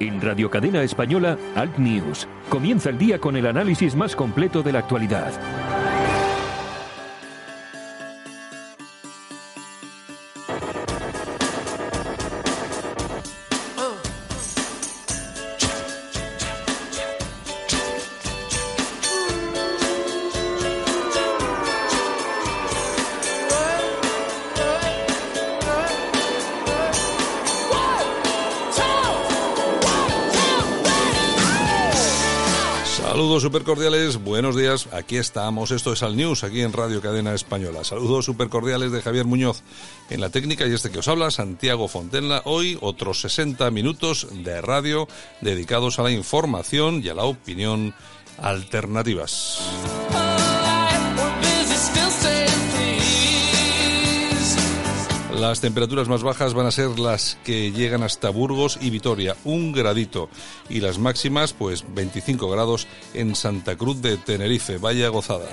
[0.00, 2.26] En Radio Cadena Española, Alt News.
[2.48, 5.30] Comienza el día con el análisis más completo de la actualidad.
[33.50, 37.82] Super cordiales, buenos días, aquí estamos, esto es Al News, aquí en Radio Cadena Española.
[37.82, 39.64] Saludos super cordiales de Javier Muñoz
[40.08, 42.42] en la técnica y este que os habla, Santiago Fontenla.
[42.44, 45.08] Hoy otros 60 minutos de radio
[45.40, 47.92] dedicados a la información y a la opinión
[48.38, 49.58] alternativas.
[55.40, 59.72] Las temperaturas más bajas van a ser las que llegan hasta Burgos y Vitoria, un
[59.72, 60.28] gradito.
[60.68, 64.76] Y las máximas, pues 25 grados en Santa Cruz de Tenerife.
[64.76, 65.48] Vaya gozada.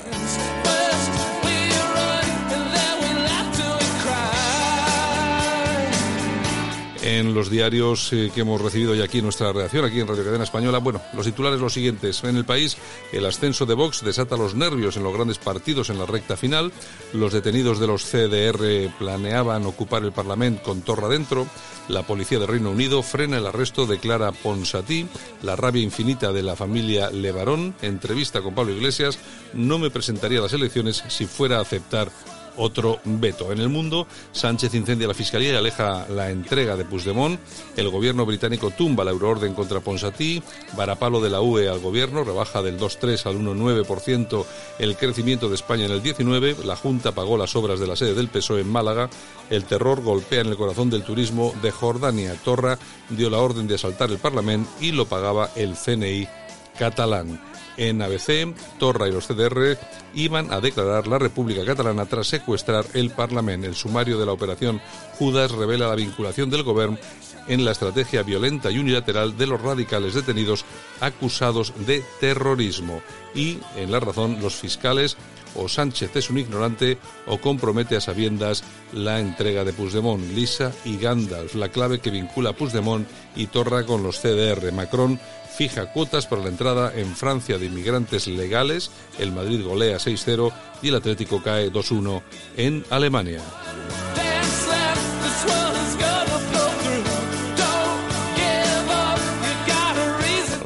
[7.08, 10.44] En los diarios eh, que hemos recibido ya aquí nuestra redacción, aquí en Radio Cadena
[10.44, 10.80] Española.
[10.80, 12.22] Bueno, los titulares los siguientes.
[12.26, 12.76] En el país,
[13.14, 16.74] el ascenso de Vox desata los nervios en los grandes partidos en la recta final.
[17.14, 21.48] Los detenidos de los CDR planeaban ocupar el Parlamento con torra dentro.
[21.88, 25.08] La policía de Reino Unido frena el arresto de Clara Ponsatí.
[25.44, 27.74] La rabia infinita de la familia Levarón.
[27.82, 29.18] Entrevista con Pablo Iglesias.
[29.54, 32.12] No me presentaría a las elecciones si fuera a aceptar
[32.58, 33.52] otro veto.
[33.52, 37.40] En el mundo, Sánchez incendia la Fiscalía y aleja la entrega de Puigdemont.
[37.76, 40.42] El gobierno británico tumba la euroorden contra Ponsatí.
[40.76, 44.46] Varapalo de la UE al gobierno, rebaja del 2,3 al 1,9%
[44.80, 46.58] el crecimiento de España en el 19.
[46.66, 49.10] La Junta pagó las obras de la sede del PSOE en Málaga.
[49.50, 52.36] El terror golpea en el corazón del turismo de Jordania.
[52.44, 52.78] Torra
[53.10, 56.28] dio la orden de asaltar el Parlamento y lo pagaba el CNI
[56.78, 59.78] catalán en ABC, Torra y los CDR
[60.14, 63.68] iban a declarar la República Catalana tras secuestrar el Parlamento.
[63.68, 64.82] El sumario de la operación
[65.18, 66.98] Judas revela la vinculación del Gobierno
[67.48, 70.66] en la estrategia violenta y unilateral de los radicales detenidos
[71.00, 73.02] acusados de terrorismo.
[73.34, 75.18] Y, en la razón, los fiscales
[75.56, 80.98] o Sánchez es un ignorante o compromete a sabiendas la entrega de Puigdemont, Lisa y
[80.98, 84.72] Gandalf, la clave que vincula a Puigdemont y Torra con los CDR.
[84.72, 85.20] Macron
[85.58, 90.54] fija cuotas para la entrada en Francia de inmigrantes legales, el Madrid golea 6-0
[90.84, 92.22] y el Atlético cae 2-1
[92.58, 93.42] en Alemania.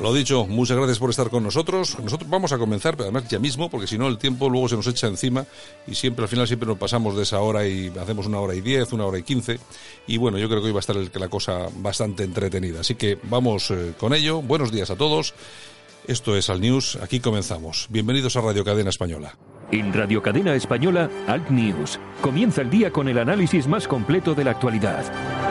[0.01, 1.95] Lo dicho, muchas gracias por estar con nosotros.
[1.99, 4.75] Nosotros vamos a comenzar, pero además ya mismo, porque si no el tiempo luego se
[4.75, 5.45] nos echa encima
[5.85, 8.61] y siempre al final siempre nos pasamos de esa hora y hacemos una hora y
[8.61, 9.59] diez, una hora y quince.
[10.07, 12.79] Y bueno, yo creo que hoy va a estar la cosa bastante entretenida.
[12.79, 14.41] Así que vamos eh, con ello.
[14.41, 15.35] Buenos días a todos.
[16.07, 16.97] Esto es Al News.
[17.03, 17.85] Aquí comenzamos.
[17.91, 19.37] Bienvenidos a Radio Cadena Española.
[19.71, 21.99] En Radio Cadena Española, Alt News.
[22.21, 25.50] Comienza el día con el análisis más completo de la actualidad.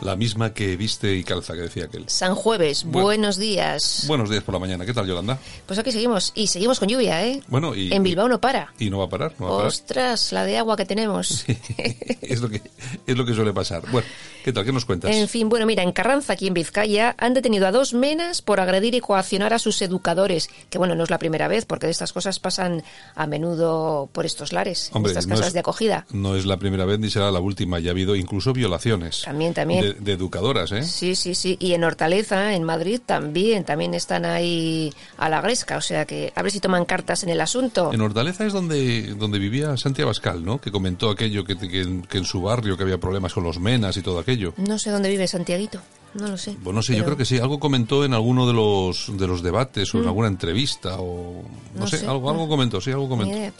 [0.00, 2.04] La misma que viste y calza, que decía aquel.
[2.08, 4.04] San Jueves, buenos días.
[4.06, 4.86] Buenos días por la mañana.
[4.86, 5.38] ¿Qué tal, Yolanda?
[5.66, 6.32] Pues aquí seguimos.
[6.34, 7.42] Y seguimos con lluvia, ¿eh?
[7.48, 7.92] Bueno, y...
[7.92, 8.72] En Bilbao no para.
[8.78, 9.68] Y no va a parar, no va a parar.
[9.68, 11.44] Ostras, la de agua que tenemos.
[12.22, 12.62] es, lo que,
[13.06, 13.82] es lo que suele pasar.
[13.92, 14.08] Bueno,
[14.42, 14.64] ¿qué tal?
[14.64, 15.14] ¿Qué nos cuentas?
[15.14, 18.58] En fin, bueno, mira, en Carranza, aquí en Vizcaya, han detenido a dos menas por
[18.60, 20.48] agredir y coaccionar a sus educadores.
[20.70, 22.82] Que bueno, no es la primera vez, porque de estas cosas pasan
[23.16, 26.06] a menudo por estos lares, Hombre, estas no casas es- de acogida.
[26.10, 27.80] No es la primera vez ni será la última.
[27.80, 29.22] Ya ha habido incluso violaciones.
[29.26, 29.82] También, también.
[29.82, 30.82] De, de educadoras, ¿eh?
[30.82, 31.56] Sí, sí, sí.
[31.60, 35.76] Y en Hortaleza, en Madrid, también, también están ahí a la gresca.
[35.76, 37.92] O sea que a ver si toman cartas en el asunto.
[37.92, 40.60] En Hortaleza es donde, donde vivía Santiago Abascal, ¿no?
[40.60, 43.96] Que comentó aquello que, que- que en su barrio que había problemas con los menas
[43.96, 44.54] y todo aquello.
[44.56, 45.80] No sé dónde vive Santiaguito.
[46.14, 46.56] No lo sé.
[46.62, 47.38] Pues no sé, yo Pero- creo que sí.
[47.38, 51.42] Algo comentó en alguno de los, de los debates o en alguna entrevista o...
[51.74, 53.32] No, No sé, sé, algo, algo comentó, sí, algo comentó.
[53.36, 53.52] Bueno.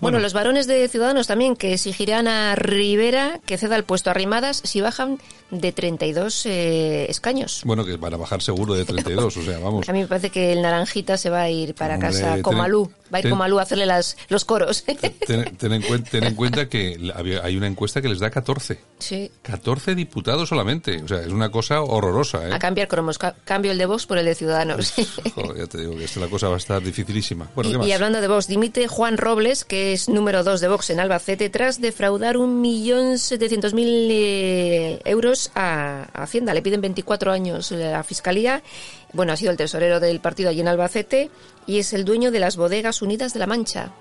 [0.00, 4.14] Bueno, los varones de Ciudadanos también que exigirán a Rivera que ceda el puesto a
[4.14, 5.18] Rimadas si bajan
[5.50, 7.62] de 32 eh, escaños.
[7.64, 9.88] Bueno, que van a bajar seguro de 32, o sea, vamos.
[9.88, 12.42] A mí me parece que el Naranjita se va a ir para Hombre, casa ten-
[12.42, 12.90] con Malú.
[13.12, 14.84] Va a ir ten- con Malú a hacerle las, los coros.
[15.26, 16.98] Ten, ten en cuenta, ten en cuenta que
[17.42, 18.78] hay una encuesta que les da 14.
[18.98, 19.30] sí.
[19.42, 21.02] 14 diputados solamente.
[21.02, 22.52] O sea, es una cosa horrorosa, ¿eh?
[22.52, 24.92] A cambiar cromos, ca- cambio el de Vox por el de Ciudadanos.
[25.34, 27.48] Joder, ya te digo que esta la cosa va a estar dificilísima.
[27.54, 27.86] Bueno, ¿qué Y, más?
[27.88, 31.50] y hablando de Vox, dimite Juan Robles, que es número dos de Vox en Albacete,
[31.50, 36.54] tras defraudar un millón setecientos mil eh, euros a, Hacienda.
[36.54, 38.62] Le piden 24 años eh, a Fiscalía.
[39.12, 41.30] Bueno, ha sido el tesorero del partido allí en Albacete
[41.66, 43.92] y es el dueño de las bodegas unidas de la Mancha.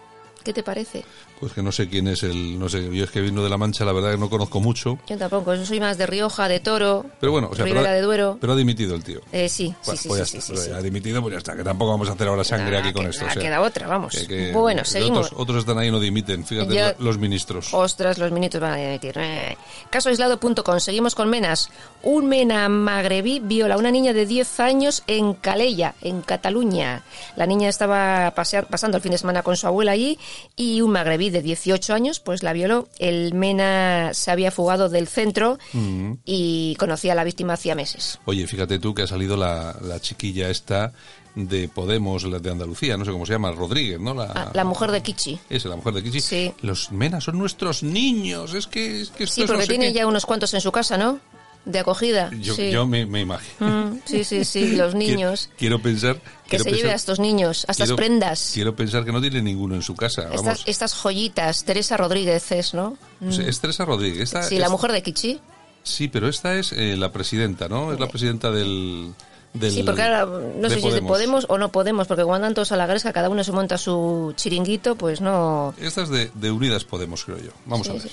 [0.44, 1.06] ¿Qué te parece?
[1.44, 2.58] Pues que no sé quién es el...
[2.58, 4.98] No sé, yo es que vino de La Mancha, la verdad que no conozco mucho.
[5.10, 7.92] Yo tampoco, yo soy más de Rioja, de Toro, Pero bueno, o sea, Ribera pero,
[7.92, 8.38] ha- de Duero.
[8.40, 9.20] pero ha dimitido el tío.
[9.34, 10.76] Eh, sí, Bueno, sí, sí, pues sí, ya sí, está, sí, sí.
[10.78, 13.04] ha dimitido, pues ya está, que tampoco vamos a hacer ahora sangre Nada, aquí con
[13.04, 13.24] que- esto.
[13.26, 14.14] o nada, sea, queda otra, vamos.
[14.16, 15.26] que- que Bueno, seguimos.
[15.28, 17.74] Otros, otros están ahí y no dimiten, fíjate, los ministros.
[17.74, 19.14] Ostras, los minutos van a dimitir.
[19.18, 19.58] Eh.
[19.90, 20.80] Casoaislado.com.
[20.80, 21.70] Seguimos con Menas.
[22.04, 27.04] Un mena magrebí viola a una niña de 10 años en Calella, en Cataluña.
[27.36, 30.18] La niña estaba pasear- pasando el fin de semana con su abuela allí
[30.56, 32.88] y un magrebí de 18 años pues la violó.
[33.00, 36.14] El mena se había fugado del centro Mm.
[36.24, 38.20] y conocía a la víctima hacía meses.
[38.26, 40.94] Oye, fíjate tú que ha salido la, la chiquilla esta
[41.36, 44.14] de Podemos, la de Andalucía, no sé cómo se llama, Rodríguez, ¿no?
[44.14, 45.40] La, Ah, la mujer de Kichi.
[45.50, 46.22] Esa, la mujer de Kichi.
[46.22, 46.54] Sí.
[46.62, 49.94] Los menas son nuestros niños, es que, es que Sí, no porque sé tiene qué.
[49.94, 51.20] ya unos cuantos en su casa, ¿no?
[51.66, 52.30] De acogida.
[52.40, 52.70] Yo, sí.
[52.72, 53.68] yo me, me imagino.
[53.68, 55.50] Mm, sí, sí, sí, los niños.
[55.58, 56.22] Quiero, quiero pensar...
[56.58, 58.52] Que quiero se lleve a estos niños, a estas quiero- prendas.
[58.54, 60.24] Quiero pensar que no tiene ninguno en su casa.
[60.24, 60.64] Estas, Vamos.
[60.66, 62.98] estas joyitas, Teresa Rodríguez es, ¿no?
[63.22, 64.24] Es Teresa Rodríguez.
[64.24, 65.40] Esta Sí, es- la mujer de Kichi.
[65.84, 67.92] Sí, pero esta es eh, la presidenta, ¿no?
[67.94, 69.14] Es la presidenta del...
[69.54, 72.46] del Sí, porque ahora no sé si es de Podemos o no Podemos, porque cuando
[72.48, 75.74] andan todos a la gresca, cada uno se monta su chiringuito, pues no...
[75.78, 77.52] Esta es de, de Unidas Podemos, creo yo.
[77.66, 78.02] Vamos Sí, a ver.
[78.04, 78.10] sí.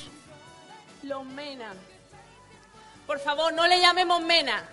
[1.04, 1.72] Los MENA.
[3.06, 4.64] Por favor, no le llamemos MENA.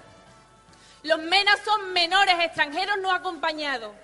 [1.08, 3.96] Los MENA son menores extranjeros no acompañados.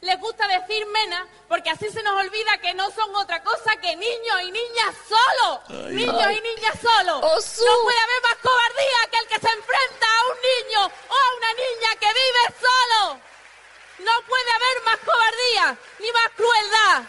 [0.00, 3.96] Les gusta decir MENA porque así se nos olvida que no son otra cosa que
[3.96, 5.90] niños y niñas solos.
[5.90, 6.38] niños Ay.
[6.38, 7.20] y niñas solos.
[7.20, 7.64] Osu.
[7.64, 11.36] No puede haber más cobardía que el que se enfrenta a un niño o a
[11.36, 13.20] una niña que vive solo.
[13.98, 17.02] No puede haber más cobardía ni más crueldad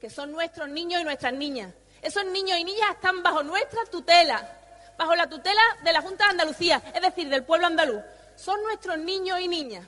[0.00, 1.74] que son nuestros niños y nuestras niñas.
[2.00, 4.48] Esos niños y niñas están bajo nuestra tutela,
[4.96, 8.02] bajo la tutela de la Junta de Andalucía, es decir, del pueblo andaluz.
[8.36, 9.86] Son nuestros niños y niñas.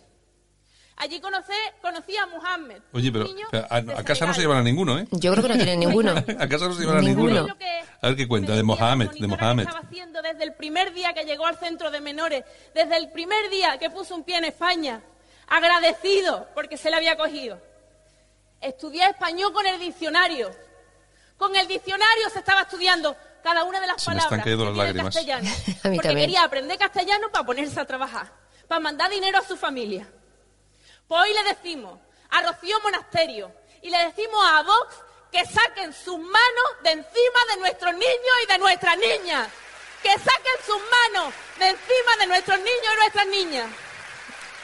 [0.97, 1.53] Allí conocí,
[1.83, 2.81] conocí a Mohammed.
[2.93, 3.27] Oye, pero
[3.69, 5.09] a, casa no se llevan a ninguno, ¿eh?
[5.11, 6.13] Yo creo que no tienen ninguno.
[6.39, 7.49] A casa no se llevan a Ninguno.
[8.01, 9.65] A ver qué cuenta, de Mohamed, de Mohamed.
[9.65, 12.45] estaba haciendo desde el primer día que llegó al centro de menores,
[12.75, 15.03] desde el primer día que puso un pie en España,
[15.49, 17.61] agradecido porque se le había cogido.
[18.61, 20.51] Estudié español con el diccionario.
[21.37, 24.65] Con el diccionario se estaba estudiando cada una de las Se me palabras están cayendo
[24.65, 25.15] que las tiene lágrimas.
[25.15, 25.51] castellano.
[25.85, 26.27] A mí porque también.
[26.27, 28.33] quería aprender castellano para ponerse a trabajar,
[28.67, 30.09] para mandar dinero a su familia.
[31.07, 32.01] Pues hoy le decimos
[32.31, 33.53] a Rocío Monasterio
[33.83, 34.97] y le decimos a Vox
[35.31, 39.49] que saquen sus manos de encima de nuestros niños y de nuestras niñas.
[40.03, 40.77] Que saquen sus
[41.13, 43.67] manos de encima de nuestros niños y nuestras niñas.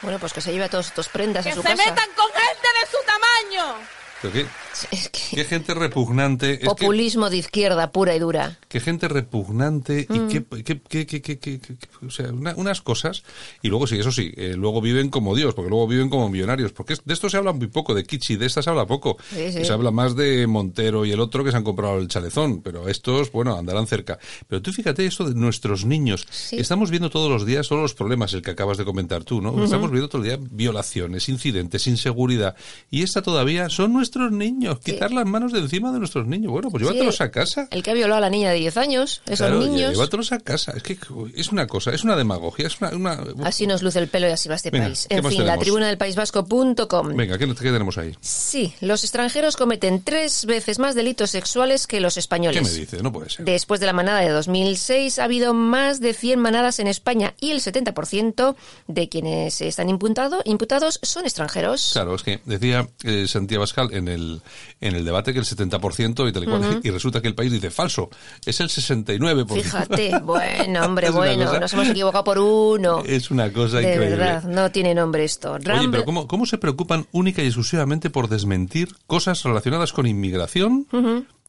[0.01, 1.75] Bueno, pues que se lleve a todos estos prendas Que a se su casa.
[1.75, 3.75] metan con gente de su tamaño.
[4.21, 4.47] Pero qué,
[4.91, 5.19] Es que...
[5.35, 6.53] qué gente repugnante.
[6.53, 8.57] Es que, Populismo de izquierda pura y dura.
[8.67, 10.15] qué gente repugnante Mm.
[10.15, 11.59] y qué, qué- qué-
[12.05, 13.23] o sea, una- unas cosas.
[13.61, 16.71] Y luego sí, eso sí, eh, luego viven como Dios, porque luego viven como millonarios.
[16.71, 19.17] Porque de esto se habla muy poco, de Kichi, de esta se habla poco.
[19.33, 19.65] Sí, sí.
[19.65, 22.87] Se habla más de Montero y el otro que se han comprado el chalezón, pero
[22.87, 24.17] estos, bueno, andarán cerca.
[24.47, 26.25] Pero tú fíjate esto de nuestros niños.
[26.29, 26.57] Sí.
[26.57, 29.63] Estamos viendo todos los días solo los problemas, el que acabas de comentar tú, ¿no?
[29.63, 32.55] Estamos viendo todo el día violaciones, incidentes, inseguridad.
[32.89, 34.70] Y esta todavía son nuestros niños.
[34.79, 36.51] Quitar las manos de encima de nuestros niños.
[36.51, 37.67] Bueno, pues llévatelos Sí, a casa.
[37.71, 39.91] El que ha violado a la niña de 10 años, esos Claro, niños.
[39.93, 40.73] llévatelos a casa.
[40.75, 40.97] Es que
[41.35, 42.89] es una cosa, es una demagogia, es una...
[42.91, 45.07] una- Así nos luce el pelo y así va este Venga, país.
[45.09, 45.63] ¿qué En fin, la tenemos?
[45.63, 47.15] tribuna del País Vasco.com.
[47.15, 48.15] Venga, ¿qué, qué tenemos ahí?
[48.21, 52.61] Sí, los extranjeros cometen tres veces más delitos sexuales que los españoles.
[52.61, 53.03] ¿Qué me dices?
[53.03, 53.45] No puede ser.
[53.45, 57.51] Después de la manada de 2006 ha habido más de 100 manadas en España y
[57.51, 58.55] el 70%
[58.87, 61.91] de quienes están imputado, imputados son extranjeros.
[61.93, 64.41] Claro, es que decía eh, Santiago Bascal en el,
[64.79, 67.51] en el debate que el 70% y tal y cual, y resulta que el país
[67.51, 68.09] dice falso,
[68.45, 69.47] es el 69%.
[69.61, 73.03] Fíjate, bueno, hombre, bueno, cosa- nos hemos equivocado por uno.
[73.05, 74.15] Es una cosa de increíble.
[74.17, 75.53] verdad, no tiene nombre esto.
[75.53, 80.05] Oye, Rambla- pero ¿cómo, ¿cómo se preocupan única y exclusivamente por desmentir cosas relacionadas con
[80.07, 80.87] inmigración?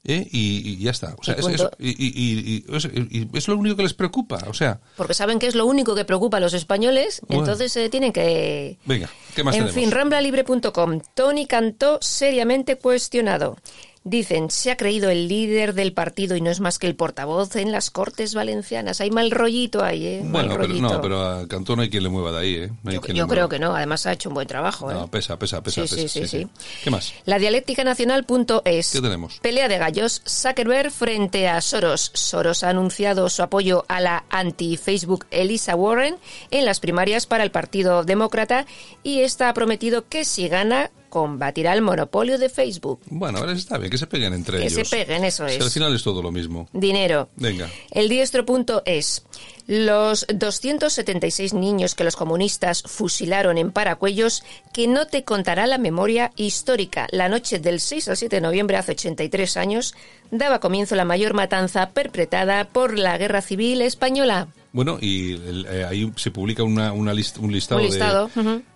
[0.04, 0.26] ¿Eh?
[0.30, 1.14] y, y ya está.
[1.18, 4.38] O sea, Y es, eso- y- es, y es lo único que les preocupa.
[4.48, 7.42] O sea, Porque saben que es lo único que preocupa a los españoles, Bueno.
[7.44, 8.78] entonces eh, tienen que...
[8.84, 9.74] venga, ¿qué más en tenemos?
[9.74, 11.00] fin, ramblalibre.com.
[11.14, 13.56] Tony Cantó seriamente cuestionado.
[14.04, 17.54] Dicen, se ha creído el líder del partido y no es más que el portavoz
[17.54, 19.00] en las Cortes Valencianas.
[19.00, 20.20] Hay mal rollito ahí, ¿eh?
[20.24, 22.70] Mal Bueno, pero, no, pero a Cantón no hay quien le mueva de ahí, ¿eh?
[22.82, 24.90] No Yo, creo que no, además ha hecho un buen trabajo.
[24.90, 24.94] ¿eh?
[24.94, 26.08] No, pesa, pesa, pesa, Sí, pesa.
[26.08, 26.48] sí, sí, sí.
[26.82, 27.14] ¿Qué más?
[27.26, 28.90] La dialéctica nacional.es.
[28.90, 29.38] ¿Qué tenemos?
[29.40, 30.22] Pelea de gallos.
[30.26, 32.10] Zuckerberg frente a Soros.
[32.14, 36.16] Soros ha anunciado su apoyo a la anti-Facebook Elisa Warren
[36.50, 38.66] en las primarias para el Partido Demócrata
[39.04, 43.00] y esta ha prometido que si gana combatirá el monopolio de Facebook.
[43.10, 44.88] Bueno, ahora está bien, que se peguen entre Que ellos.
[44.88, 45.60] se peguen, eso Si es.
[45.62, 46.70] al final es todo lo mismo.
[46.72, 47.28] Dinero.
[47.36, 47.68] Venga.
[47.90, 49.22] El diestro.es.
[49.66, 54.42] Los 276 niños que los comunistas fusilaron en Paracuellos,
[54.72, 57.06] que no te contará la memoria histórica.
[57.10, 59.94] La noche del 6 al 7 de noviembre, hace 83 años,
[60.30, 64.48] daba comienzo la mayor matanza perpetrada por la Guerra Civil Española.
[64.72, 68.30] Bueno, y el- eh, ahí se publica una, una list- un listado, Un listado,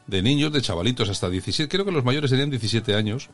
[0.07, 1.69] de, niños, de chavalitos hasta 17.
[1.71, 3.31] Creo que los mayores tenían 17 años.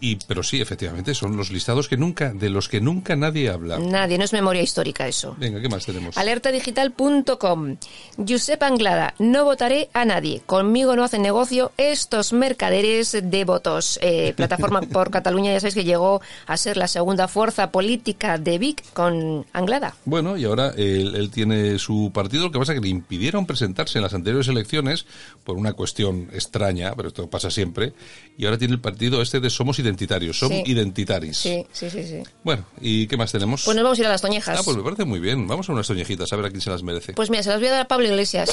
[0.00, 3.78] Y, pero sí, efectivamente, son los listados que nunca, de los que nunca nadie habla.
[3.78, 5.36] Nadie, no es memoria histórica eso.
[5.38, 6.16] Venga, ¿qué más tenemos?
[6.16, 7.76] Alertadigital.com.
[8.16, 10.42] Josep Anglada, no votaré a nadie.
[10.44, 13.98] Conmigo no hacen negocio estos mercaderes de votos.
[14.02, 18.58] Eh, Plataforma por Cataluña, ya sabéis que llegó a ser la segunda fuerza política de
[18.58, 19.94] Vic con Anglada.
[20.04, 23.46] Bueno, y ahora él, él tiene su partido, lo que pasa es que le impidieron
[23.46, 25.06] presentarse en las anteriores elecciones
[25.44, 27.92] por una cuestión extraña, pero esto pasa siempre,
[28.36, 30.62] y ahora tiene el partido este de Somos Identitarios, Som Sí.
[30.66, 31.36] Identitaris.
[31.36, 32.22] Sí, sí, sí, sí.
[32.42, 33.62] Bueno, ¿y qué más tenemos?
[33.64, 34.58] Pues nos vamos a ir a las toñejas.
[34.58, 35.46] ah, pues me parece muy bien.
[35.46, 37.12] Vamos a unas toñejitas, a ver a quién se las merece.
[37.14, 38.50] Pues mira, se las voy a dar a Pablo Iglesias.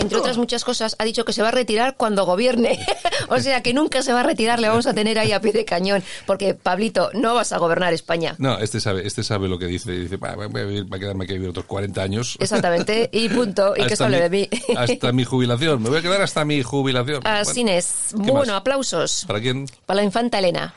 [0.00, 2.78] Entre otras muchas cosas, ha dicho que se va a retirar cuando gobierne.
[3.28, 5.52] o sea, que nunca se va a retirar, le vamos a tener ahí a pie
[5.52, 6.02] de cañón.
[6.26, 8.34] Porque, Pablito, no vas a gobernar España.
[8.38, 9.92] No, este sabe, este sabe lo que dice.
[9.92, 12.36] Dice, va, va- voy a, vivir- va a quedarme aquí a vivir otros 40 años.
[12.40, 13.74] Exactamente, y punto.
[13.76, 14.48] Y que se de mí.
[14.76, 15.82] hasta mi jubilación.
[15.82, 17.20] Me voy a quedar hasta mi jubilación.
[17.26, 17.94] Así Bueno, es.
[18.24, 19.66] ¿qué Bueno, aplausos ¿Para quién?
[19.86, 20.74] para la infanta Elena.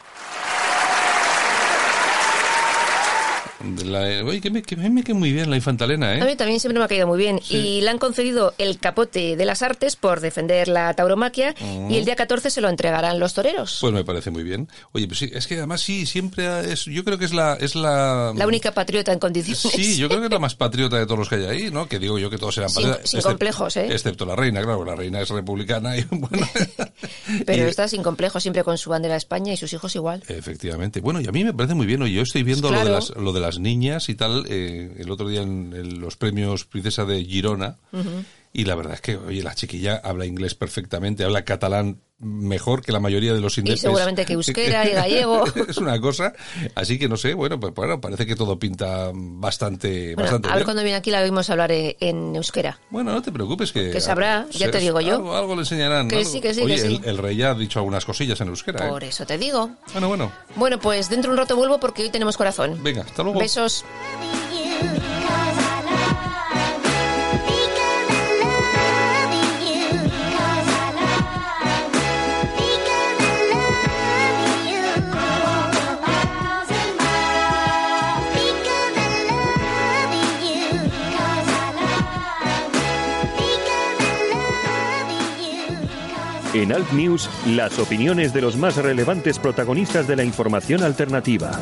[3.86, 6.22] La- oye, que me, que me muy bien la infantalena, ¿eh?
[6.22, 7.40] A mí también siempre me ha caído muy bien.
[7.50, 11.56] Y le han concedido el capote de las artes por defender la tauromaquia
[11.90, 13.78] y el día 14 se lo entregarán los toreros.
[13.82, 14.68] Pues me parece muy bien.
[14.92, 17.76] Oye, pues sí, es que además sí, siempre es, yo creo que es la, es
[17.76, 19.60] la, la única patriota en condiciones.
[19.62, 21.88] Sí, yo creo que es la más patriota de todos los que hay ahí, ¿no?
[21.88, 23.10] Que digo yo que todos eran Sin- patriotas.
[23.10, 23.88] sin excep- complejos, ¿eh?
[23.92, 26.48] Excepto la reina, claro, la reina es republicana y bueno.
[27.46, 30.24] Pero y- está sin complejo siempre con su bandera de España y sus hijos igual.
[30.28, 31.00] Efectivamente.
[31.02, 32.02] Bueno, y a mí me parece muy bien.
[32.02, 32.96] Oye, yo estoy viendo lo, de Claro.
[33.00, 36.66] las, lo de las niñas y tal, eh, el otro día en, en los premios
[36.66, 37.78] Princesa de Girona.
[38.56, 42.92] Y la verdad es que, oye, la chiquilla habla inglés perfectamente, habla catalán mejor que
[42.92, 43.82] la mayoría de los indepes.
[43.82, 45.44] seguramente que euskera y gallego.
[45.68, 46.34] es una cosa.
[46.76, 50.52] Así que no sé, bueno, pues bueno, parece que todo pinta bastante, Bueno, bastante a
[50.52, 50.66] ver bien.
[50.66, 52.80] cuando viene aquí la oímos hablar eh, en euskera.
[52.92, 53.90] Bueno, no te preocupes que...
[53.90, 55.16] Que sabrá, ya te digo yo.
[55.16, 56.08] Algo, algo le enseñarán.
[56.08, 56.30] Que algo.
[56.30, 57.02] sí, que sí, Oye, que sí.
[57.04, 58.86] El, el rey ya ha dicho algunas cosillas en euskera.
[58.86, 58.90] ¿eh?
[58.90, 59.72] Por eso te digo.
[59.94, 60.32] Bueno, bueno.
[60.56, 62.82] Bueno, pues dentro de un rato vuelvo porque hoy tenemos corazón.
[62.84, 63.40] Venga, hasta luego.
[63.40, 63.84] Besos.
[86.54, 91.60] En Alt News, las opiniones de los más relevantes protagonistas de la información alternativa.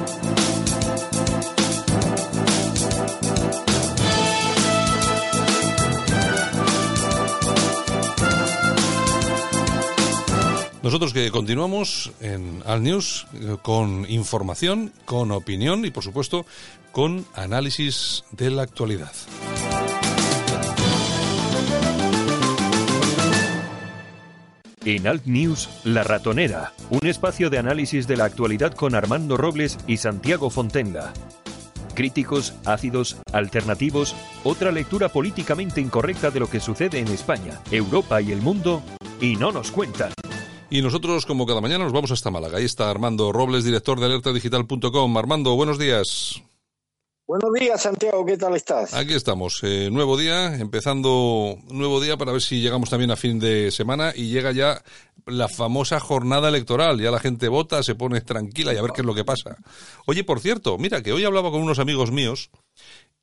[10.84, 16.46] Nosotros que continuamos en Al News eh, con información, con opinión y por supuesto
[16.92, 19.14] con análisis de la actualidad.
[24.84, 29.78] En Alt News, La Ratonera, un espacio de análisis de la actualidad con Armando Robles
[29.86, 31.14] y Santiago Fontenga.
[31.94, 38.32] Críticos, ácidos, alternativos, otra lectura políticamente incorrecta de lo que sucede en España, Europa y
[38.32, 38.82] el mundo,
[39.20, 40.14] y no nos cuentan.
[40.72, 42.58] Y nosotros, como cada mañana, nos vamos hasta Málaga.
[42.58, 45.18] Ahí está Armando Robles, director de alertadigital.com.
[45.18, 46.42] Armando, buenos días.
[47.32, 48.94] Buenos días, Santiago, ¿qué tal estás?
[48.94, 53.40] Aquí estamos, eh, nuevo día, empezando nuevo día para ver si llegamos también a fin
[53.40, 54.84] de semana y llega ya
[55.26, 57.00] la famosa jornada electoral.
[57.00, 59.56] Ya la gente vota, se pone tranquila y a ver qué es lo que pasa.
[60.08, 62.50] Oye, por cierto, mira que hoy hablaba con unos amigos míos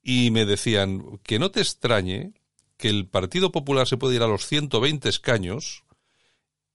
[0.02, 2.32] y me decían que no te extrañe
[2.78, 5.84] que el Partido Popular se puede ir a los 120 escaños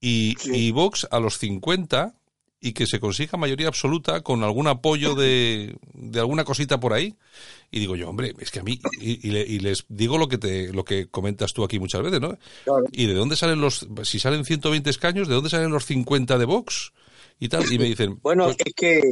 [0.00, 0.52] y, Sí.
[0.54, 2.14] y Vox a los 50
[2.64, 7.14] y que se consiga mayoría absoluta con algún apoyo de, de alguna cosita por ahí.
[7.70, 10.28] Y digo yo, hombre, es que a mí, y, y le- y les digo lo
[10.28, 12.38] que te, lo que comentas tú aquí muchas veces, ¿no?
[12.64, 12.84] Claro.
[12.92, 16.44] ¿Y de dónde salen los, si salen 120 escaños, de dónde salen los 50 de
[16.44, 16.92] Vox?
[17.40, 18.20] y tal, y me dicen...
[18.22, 19.02] Bueno, pues es que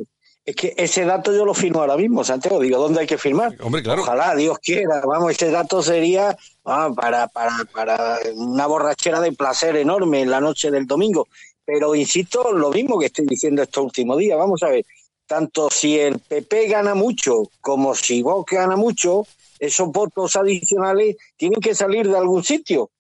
[0.45, 2.59] es que ese dato yo lo firmo ahora mismo, Santiago.
[2.61, 3.57] Digo, ¿dónde hay que firmar?
[3.61, 4.03] Hombre, claro.
[4.03, 5.01] Ojalá, Dios quiera.
[5.07, 10.41] Vamos, ese dato sería ah, para, para, para una borrachera de placer enorme en la
[10.41, 11.29] noche del domingo.
[11.65, 14.39] Pero insisto, lo mismo que estoy diciendo estos últimos días.
[14.39, 14.85] Vamos a ver,
[15.27, 19.27] tanto si el PP gana mucho como si Vox gana mucho,
[19.59, 22.91] esos votos adicionales tienen que salir de algún sitio.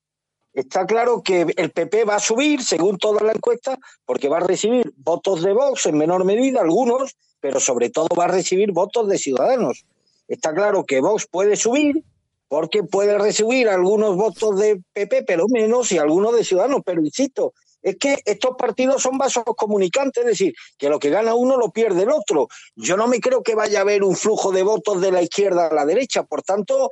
[0.54, 4.46] Está claro que el PP va a subir, según toda la encuesta, porque va a
[4.46, 9.08] recibir votos de Vox en menor medida, algunos, pero sobre todo va a recibir votos
[9.08, 9.84] de ciudadanos.
[10.28, 12.04] Está claro que Vox puede subir
[12.48, 16.82] porque puede recibir algunos votos de PP, pero menos, y algunos de ciudadanos.
[16.84, 21.34] Pero insisto, es que estos partidos son vasos comunicantes, es decir, que lo que gana
[21.34, 22.48] uno lo pierde el otro.
[22.76, 25.66] Yo no me creo que vaya a haber un flujo de votos de la izquierda
[25.66, 26.90] a la derecha, por tanto,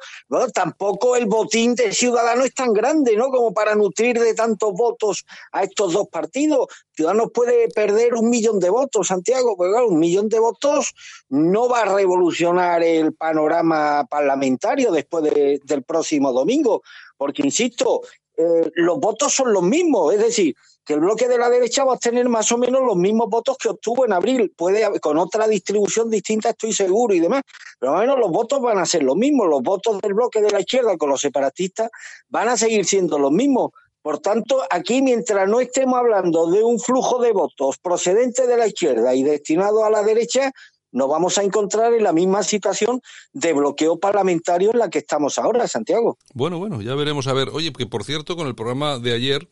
[0.53, 3.31] tampoco el botín de Ciudadanos es tan grande, ¿no?
[3.31, 6.67] Como para nutrir de tantos votos a estos dos partidos.
[6.95, 10.93] Ciudadanos puede perder un millón de votos, Santiago, pero claro, un millón de votos
[11.29, 16.83] no va a revolucionar el panorama parlamentario después del próximo domingo,
[17.17, 18.03] porque, insisto,
[18.37, 21.95] eh, los votos son los mismos, es decir, que el bloque de la derecha va
[21.95, 25.47] a tener más o menos los mismos votos que obtuvo en abril, puede con otra
[25.47, 27.43] distribución distinta, estoy seguro y demás,
[27.79, 30.51] pero o menos los votos van a ser los mismos, los votos del bloque de
[30.51, 31.91] la izquierda con los separatistas
[32.29, 33.71] van a seguir siendo los mismos.
[34.03, 38.67] Por tanto, aquí mientras no estemos hablando de un flujo de votos procedente de la
[38.67, 40.53] izquierda y destinado a la derecha,
[40.93, 43.01] nos vamos a encontrar en la misma situación
[43.33, 46.19] de bloqueo parlamentario en la que estamos ahora, Santiago.
[46.35, 47.49] Bueno, bueno, ya veremos a ver.
[47.53, 49.49] Oye, que por cierto, con el programa de ayer,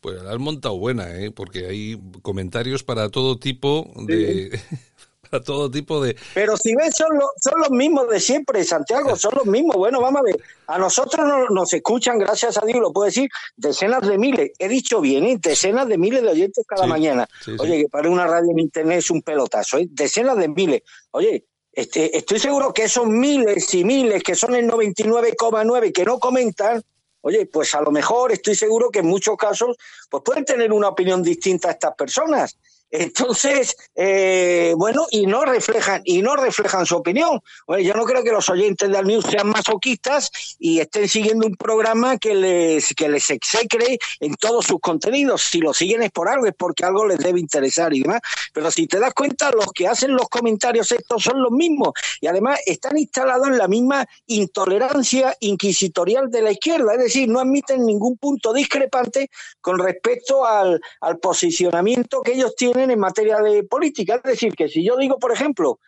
[0.00, 1.30] pues la has montado buena, ¿eh?
[1.30, 4.58] porque hay comentarios para todo tipo de...
[5.30, 6.16] a todo tipo de...
[6.34, 7.08] Pero si ves, son,
[7.40, 9.76] son los mismos de siempre, Santiago, son los mismos.
[9.76, 14.06] Bueno, vamos a ver, a nosotros nos, escuchan, gracias a Dios, lo puedo decir, decenas
[14.06, 15.38] de miles, he dicho bien, ¿eh?
[15.40, 17.28] decenas de miles de oyentes cada mañana.
[17.58, 19.86] Oye, que para una radio en Internet es un pelotazo, ¿eh?
[19.90, 20.82] decenas de miles.
[21.12, 26.18] Oye, este, estoy seguro que esos miles y miles, que son el 99,9 que no
[26.18, 26.82] comentan,
[27.22, 29.76] Oye, pues a lo mejor estoy seguro que en muchos casos
[30.08, 32.56] pues pueden tener una opinión distinta a estas personas.
[32.90, 37.40] Entonces, eh, bueno, y no reflejan, y no reflejan su opinión.
[37.66, 41.54] Bueno, yo no creo que los oyentes de News sean masoquistas y estén siguiendo un
[41.54, 45.42] programa que les, que les execre en todos sus contenidos.
[45.42, 48.20] Si lo siguen es por algo, es porque algo les debe interesar y demás.
[48.52, 51.92] Pero si te das cuenta, los que hacen los comentarios estos son los mismos.
[52.20, 56.94] Y además están instalados en la misma intolerancia inquisitorial de la izquierda.
[56.94, 59.30] Es decir, no admiten ningún punto discrepante
[59.60, 64.14] con respecto al, al posicionamiento que ellos tienen en materia de política.
[64.16, 65.80] Es decir, que si yo digo, por ejemplo,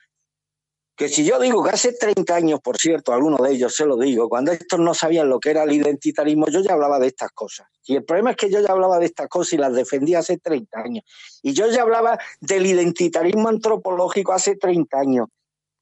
[0.97, 3.97] que si yo digo que hace 30 años, por cierto, algunos de ellos se lo
[3.97, 7.31] digo, cuando estos no sabían lo que era el identitarismo, yo ya hablaba de estas
[7.33, 7.67] cosas.
[7.87, 10.39] Y el problema es que yo ya hablaba de estas cosas y las defendía hace
[10.39, 11.05] 30 años.
[11.43, 15.29] Y yo ya hablaba del identitarismo antropológico hace 30 años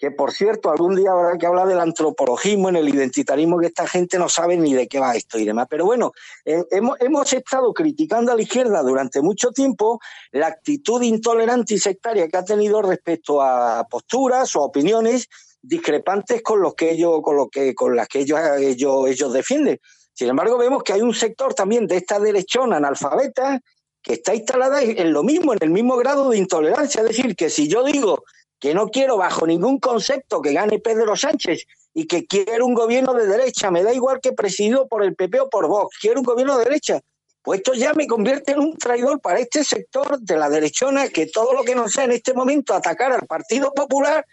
[0.01, 3.87] que por cierto, algún día habrá que hablar del antropologismo, en el identitarismo, que esta
[3.87, 5.67] gente no sabe ni de qué va esto y demás.
[5.69, 6.13] Pero bueno,
[6.47, 10.01] eh, hemos, hemos estado criticando a la izquierda durante mucho tiempo
[10.33, 15.29] la actitud intolerante y sectaria que ha tenido respecto a posturas o opiniones
[15.61, 19.79] discrepantes con los que ellos, con lo que, con las que ellos, ellos, ellos defienden.
[20.15, 23.61] Sin embargo, vemos que hay un sector también de esta derechona analfabeta
[24.03, 27.03] que está instalada en lo mismo, en el mismo grado de intolerancia.
[27.03, 28.25] Es decir, que si yo digo
[28.61, 33.14] que no quiero bajo ningún concepto que gane Pedro Sánchez y que quiero un gobierno
[33.14, 36.25] de derecha, me da igual que presidido por el PP o por Vox, quiero un
[36.25, 37.01] gobierno de derecha.
[37.42, 41.27] Pues esto ya me convierte en un traidor para este sector de la derechona que
[41.27, 44.27] todo lo que no sea en este momento atacar al Partido Popular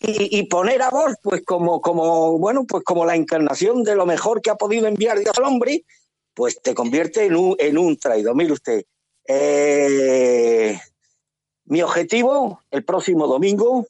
[0.00, 4.40] y, poner a Vox pues como, como, bueno, pues como la encarnación de lo mejor
[4.40, 5.84] que ha podido enviar Dios al hombre,
[6.34, 8.36] pues te convierte en un, en un traidor.
[8.36, 8.84] Mire usted,
[9.26, 10.80] eh,
[11.68, 13.86] mi objetivo el próximo domingo,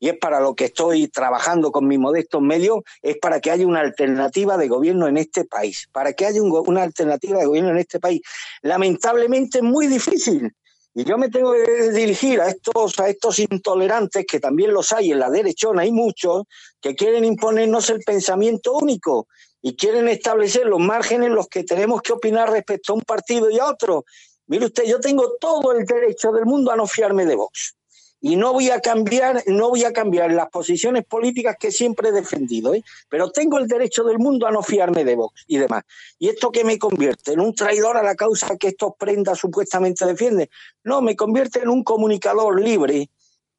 [0.00, 3.66] y es para lo que estoy trabajando con mis modestos medios, es para que haya
[3.66, 7.78] una alternativa de gobierno en este país, para que haya una alternativa de gobierno en
[7.78, 8.20] este país.
[8.62, 10.52] Lamentablemente es muy difícil.
[10.94, 15.12] Y yo me tengo que dirigir a estos, a estos intolerantes, que también los hay
[15.12, 16.44] en la derechona, hay muchos,
[16.80, 19.28] que quieren imponernos el pensamiento único
[19.60, 23.50] y quieren establecer los márgenes en los que tenemos que opinar respecto a un partido
[23.50, 24.04] y a otro.
[24.48, 27.74] Mire usted, yo tengo todo el derecho del mundo a no fiarme de Vox.
[28.20, 32.12] Y no voy a cambiar, no voy a cambiar las posiciones políticas que siempre he
[32.12, 32.82] defendido, ¿eh?
[33.08, 35.84] pero tengo el derecho del mundo a no fiarme de Vox y demás.
[36.18, 37.32] ¿Y esto qué me convierte?
[37.32, 40.48] ¿En un traidor a la causa que estos prendas supuestamente defienden?
[40.82, 43.08] No, me convierte en un comunicador libre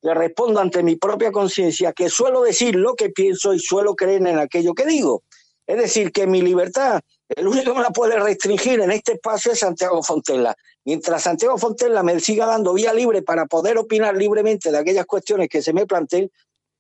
[0.02, 4.26] que respondo ante mi propia conciencia, que suelo decir lo que pienso y suelo creer
[4.28, 5.24] en aquello que digo.
[5.66, 7.00] Es decir, que mi libertad,
[7.30, 10.56] el único que me la puede restringir en este espacio es Santiago Fontella.
[10.86, 15.50] Mientras Santiago Fontella me siga dando vía libre para poder opinar libremente de aquellas cuestiones
[15.50, 16.32] que se me planteen,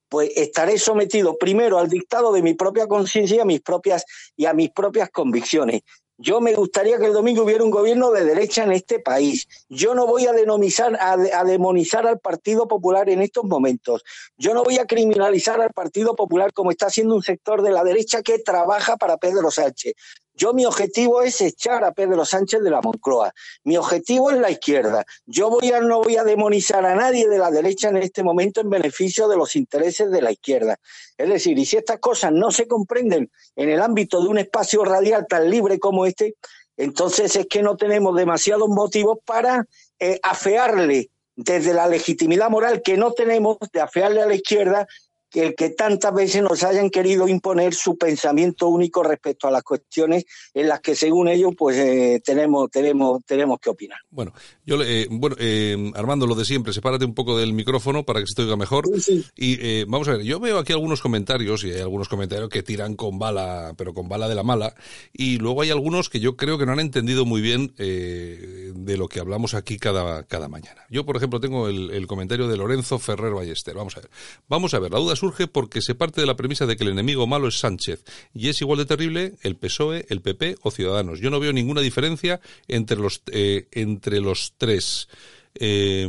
[0.10, 4.04] pues estaré sometido primero al dictado de mi propia conciencia y a mis propias
[4.36, 5.82] y a mis propias convicciones.
[6.22, 9.48] Yo me gustaría que el domingo hubiera un gobierno de derecha en este país.
[9.70, 14.04] Yo no voy a, denomizar, a, a, demonizar al Partido Popular en estos momentos.
[14.38, 17.86] Yo no voy a criminalizar al Partido Popular como está haciendo un sector de la
[17.86, 19.94] derecha que trabaja para Pedro Sánchez.
[20.40, 23.34] Yo mi objetivo es echar a Pedro Sánchez de la Moncloa.
[23.66, 25.04] Mi objetivo es la izquierda.
[25.26, 28.62] Yo voy a, no voy a demonizar a nadie de la derecha en este momento
[28.62, 30.78] en beneficio de los intereses de la izquierda.
[31.18, 34.86] Es decir, y si estas cosas no se comprenden en el ámbito de un espacio
[34.86, 36.36] radial tan libre como este,
[36.78, 39.66] entonces es que no tenemos demasiados motivos para
[40.00, 44.88] eh, afearle desde la legitimidad moral que no tenemos de afearle a la izquierda
[45.30, 49.64] que el que tantas veces nos hayan querido imponer su pensamiento único respecto a las
[49.64, 54.00] cuestiones en las que según ellos pues eh, tenemos tenemos tenemos que opinar.
[54.10, 54.34] Bueno,
[54.66, 58.28] yo eh, bueno eh, Armando lo de siempre, sepárate un poco del micrófono para que
[58.28, 59.26] se te oiga mejor sí, sí.
[59.36, 62.64] y eh, vamos a ver, yo veo aquí algunos comentarios y hay algunos comentarios que
[62.64, 64.74] tiran con bala, pero con bala de la mala
[65.14, 68.98] y luego hay algunos que yo creo que no han entendido muy bien eh, de
[68.98, 70.86] lo que hablamos aquí cada cada mañana.
[70.90, 73.76] Yo por ejemplo tengo el, el comentario de Lorenzo Ferrer Ballester.
[73.76, 74.10] Vamos a ver,
[74.48, 76.92] vamos a ver, la duda surge porque se parte de la premisa de que el
[76.92, 78.04] enemigo malo es Sánchez
[78.34, 81.20] y es igual de terrible el PSOE, el PP o Ciudadanos.
[81.20, 85.08] Yo no veo ninguna diferencia entre los, eh, entre los tres.
[85.56, 86.08] Eh,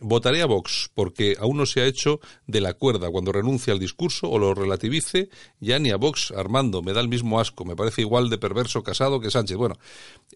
[0.00, 3.78] votaré a Vox porque aún no se ha hecho de la cuerda cuando renuncia al
[3.78, 5.28] discurso o lo relativice.
[5.60, 7.64] Ya ni a Vox, Armando, me da el mismo asco.
[7.64, 9.56] Me parece igual de perverso casado que Sánchez.
[9.56, 9.76] Bueno,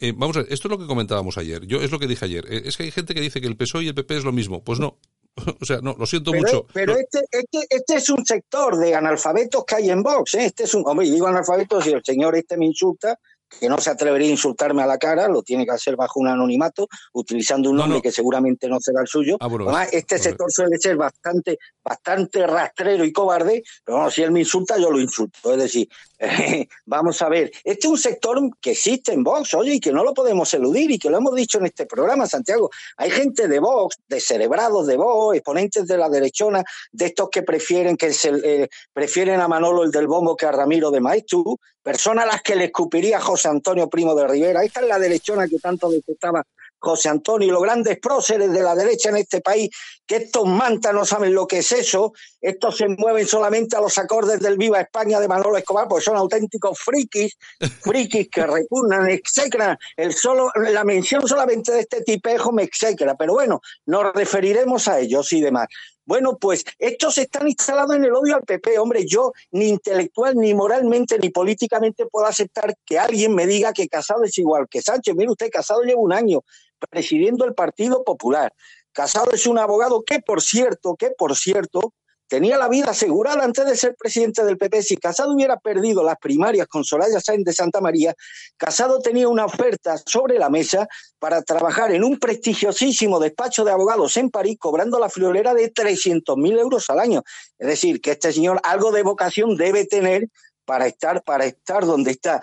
[0.00, 1.66] eh, vamos a ver, esto es lo que comentábamos ayer.
[1.66, 2.46] Yo es lo que dije ayer.
[2.48, 4.32] Eh, es que hay gente que dice que el PSOE y el PP es lo
[4.32, 4.62] mismo.
[4.62, 4.98] Pues no,
[5.60, 6.66] o sea, no, lo siento pero, mucho.
[6.72, 10.34] Pero este, este, este es un sector de analfabetos que hay en Vox.
[10.34, 10.46] ¿eh?
[10.46, 13.18] Este es un, hombre, digo analfabetos y el señor este me insulta,
[13.60, 16.28] que no se atrevería a insultarme a la cara, lo tiene que hacer bajo un
[16.28, 18.02] anonimato, utilizando un nombre no, no.
[18.02, 19.36] que seguramente no será el suyo.
[19.40, 24.22] Ah, bueno, Además, este sector suele ser bastante, bastante rastrero y cobarde, pero bueno, si
[24.22, 25.52] él me insulta, yo lo insulto.
[25.52, 25.88] Es decir,
[26.86, 30.04] vamos a ver, este es un sector que existe en Vox, oye, y que no
[30.04, 32.70] lo podemos eludir, y que lo hemos dicho en este programa, Santiago.
[32.96, 37.42] Hay gente de Vox, de cerebrados de Vox, exponentes de la derechona, de estos que
[37.42, 41.58] prefieren que se, eh, prefieren a Manolo el del bombo que a Ramiro de Maestú,
[41.82, 44.64] personas a las que le escupiría José Antonio Primo de Rivera.
[44.64, 46.44] Esta es la derechona que tanto detestaba
[46.84, 49.70] José Antonio los grandes próceres de la derecha en este país,
[50.06, 53.96] que estos mantas no saben lo que es eso, estos se mueven solamente a los
[53.96, 57.36] acordes del Viva España de Manolo Escobar, porque son auténticos frikis,
[57.80, 63.32] frikis que repugnan, execran, el solo, la mención solamente de este tipejo me execra, pero
[63.32, 65.68] bueno, nos referiremos a ellos y demás.
[66.06, 68.78] Bueno, pues estos están instalados en el odio al PP.
[68.78, 73.88] Hombre, yo ni intelectual, ni moralmente, ni políticamente puedo aceptar que alguien me diga que
[73.88, 75.14] Casado es igual que Sánchez.
[75.14, 76.42] Mire usted, Casado lleva un año
[76.90, 78.52] presidiendo el Partido Popular.
[78.92, 81.94] Casado es un abogado que, por cierto, que, por cierto,
[82.28, 84.82] tenía la vida asegurada antes de ser presidente del PP.
[84.82, 88.14] Si Casado hubiera perdido las primarias con Soraya Sáenz de Santa María,
[88.56, 90.86] Casado tenía una oferta sobre la mesa
[91.18, 96.58] para trabajar en un prestigiosísimo despacho de abogados en París, cobrando la friolera de 300.000
[96.58, 97.22] euros al año.
[97.58, 100.28] Es decir, que este señor algo de vocación debe tener
[100.64, 102.40] para estar, para estar donde está.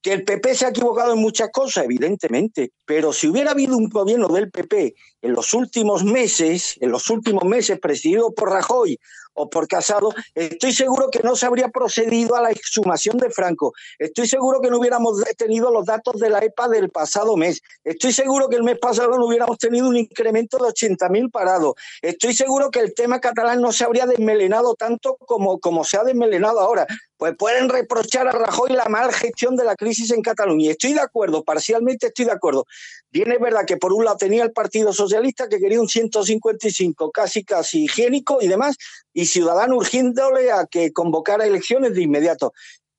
[0.00, 3.88] Que el PP se ha equivocado en muchas cosas, evidentemente, pero si hubiera habido un
[3.88, 8.98] gobierno del PP en los últimos meses, en los últimos meses presidido por Rajoy
[9.34, 13.72] o por Casado, estoy seguro que no se habría procedido a la exhumación de Franco.
[13.98, 17.60] Estoy seguro que no hubiéramos tenido los datos de la EPA del pasado mes.
[17.82, 21.74] Estoy seguro que el mes pasado no hubiéramos tenido un incremento de 80.000 parados.
[22.00, 26.04] Estoy seguro que el tema catalán no se habría desmelenado tanto como, como se ha
[26.04, 26.86] desmelenado ahora.
[27.16, 30.72] Pues pueden reprochar a Rajoy la mal gestión de la crisis en Cataluña.
[30.72, 32.66] Estoy de acuerdo, parcialmente estoy de acuerdo.
[33.10, 37.12] Bien es verdad que por un lado tenía el Partido Socialista que quería un 155
[37.12, 38.76] casi casi higiénico y demás,
[39.12, 42.52] y Ciudadano urgiéndole a que convocara elecciones de inmediato.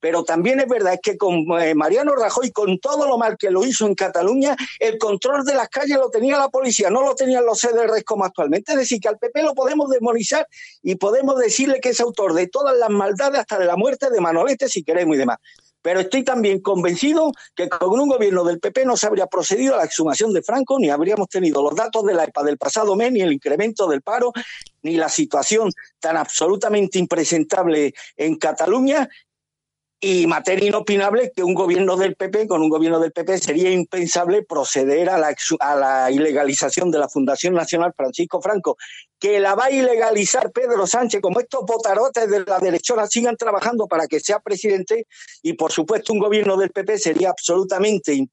[0.06, 3.66] Pero también es verdad que con eh, Mariano Rajoy, con todo lo mal que lo
[3.66, 7.44] hizo en Cataluña, el control de las calles lo tenía la policía, no lo tenían
[7.44, 8.74] los CDRs como actualmente.
[8.74, 10.48] Es decir, que al PP lo podemos demonizar
[10.84, 14.22] y podemos decirle que es autor de todas las maldades, hasta de la muerte de
[14.22, 15.40] Manolete, si queremos y demás
[15.86, 19.78] pero estoy también convencido que con un gobierno del PP no se habría procedido a
[19.78, 23.12] la exhumación de Franco, ni habríamos tenido los datos de la EPA del pasado mes,
[23.12, 24.34] ni el incremento del paro,
[24.82, 29.08] ni la situación tan absolutamente impresentable en Cataluña,
[30.00, 34.44] y materia inopinable que un gobierno del PP, con un gobierno del PP, sería impensable
[34.44, 38.78] proceder a la, a la ilegalización de la Fundación Nacional Francisco Franco,
[39.20, 43.88] que la va a ilegalizar Pedro Sánchez, como estos botarotes de la derechora sigan trabajando
[43.88, 45.08] para que sea presidente,
[45.42, 48.28] y por supuesto un gobierno del PP sería absolutamente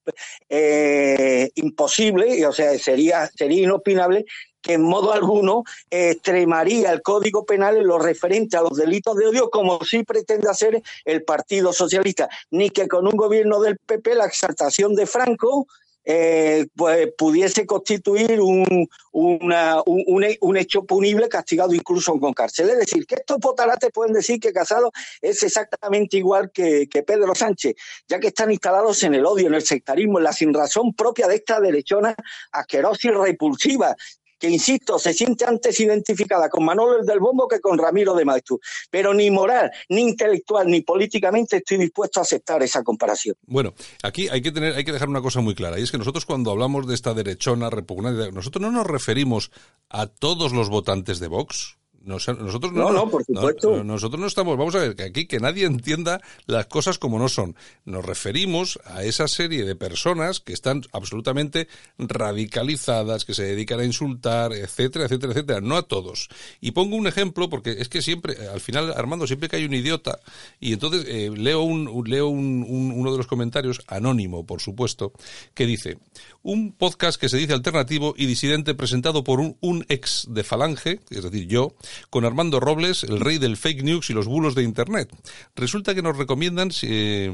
[0.49, 4.25] eh, imposible, o sea, sería, sería inopinable
[4.63, 9.27] que en modo alguno extremaría el Código Penal en lo referente a los delitos de
[9.27, 14.15] odio, como sí pretende hacer el Partido Socialista, ni que con un gobierno del PP
[14.15, 15.67] la exaltación de Franco
[16.05, 22.71] eh, pues pudiese constituir un, un, hecho punible castigado incluso con cárcel.
[22.71, 27.35] Es decir, que estos potarates pueden decir que Casado es exactamente igual que, que Pedro
[27.35, 27.77] Sánchez,
[28.09, 31.37] ya que están instalados en el odio, en el sectarismo, en la sinrazón propia de
[31.37, 32.17] esta derechona
[32.51, 33.97] asquerosa y repulsiva,
[34.43, 38.59] que insisto, se siente antes identificada con Manuel del Bombo que con Ramiro de Maestú.
[38.91, 43.37] Pero ni moral, ni intelectual, ni políticamente estoy dispuesto a aceptar esa comparación.
[43.47, 45.99] Bueno, aquí hay que tener, hay que dejar una cosa muy clara, y es que
[45.99, 49.53] nosotros cuando hablamos de esta derechona repugnante, nosotros no nos referimos
[49.89, 53.85] a todos los votantes de Vox nosotros no, no, por supuesto.
[53.85, 57.29] nosotros no estamos, vamos a ver, que aquí que nadie entienda las cosas como no
[57.29, 57.57] son.
[57.85, 63.85] Nos referimos a esa serie de personas que están absolutamente radicalizadas, que se dedican a
[63.85, 65.61] insultar, etcétera, etcétera, etcétera.
[65.61, 66.29] No a todos.
[66.61, 69.75] Y pongo un ejemplo porque es que siempre, al final, Armando, siempre que hay un
[69.75, 70.19] idiota,
[70.61, 75.13] y entonces eh, leo, un, leo un, uno de los comentarios, anónimo, por supuesto,
[75.55, 75.99] que dice,
[76.43, 81.01] un podcast que se dice alternativo y disidente presentado por un, un ex de Falange,
[81.11, 81.75] es decir, yo,
[82.11, 85.11] con Armando Robles, el rey del fake news y los bulos de Internet.
[85.55, 87.31] Resulta que nos recomiendan, eh,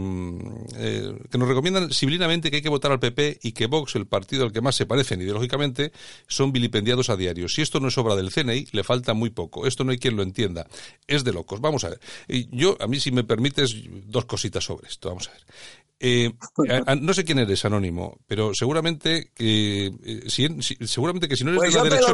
[0.76, 4.06] eh, que nos recomiendan civilinamente que hay que votar al PP y que Vox, el
[4.06, 5.92] partido al que más se parecen ideológicamente,
[6.26, 7.48] son vilipendiados a diario.
[7.48, 9.66] Si esto no es obra del CNI, le falta muy poco.
[9.66, 10.66] Esto no hay quien lo entienda.
[11.06, 11.60] Es de locos.
[11.60, 12.00] Vamos a ver.
[12.50, 13.74] Yo, a mí, si me permites,
[14.06, 15.08] dos cositas sobre esto.
[15.08, 15.42] Vamos a ver.
[16.00, 16.32] Eh,
[17.00, 19.90] no sé quién eres, Anónimo, pero seguramente que
[20.28, 20.46] si,
[20.86, 22.12] seguramente que si no eres pues de la derecha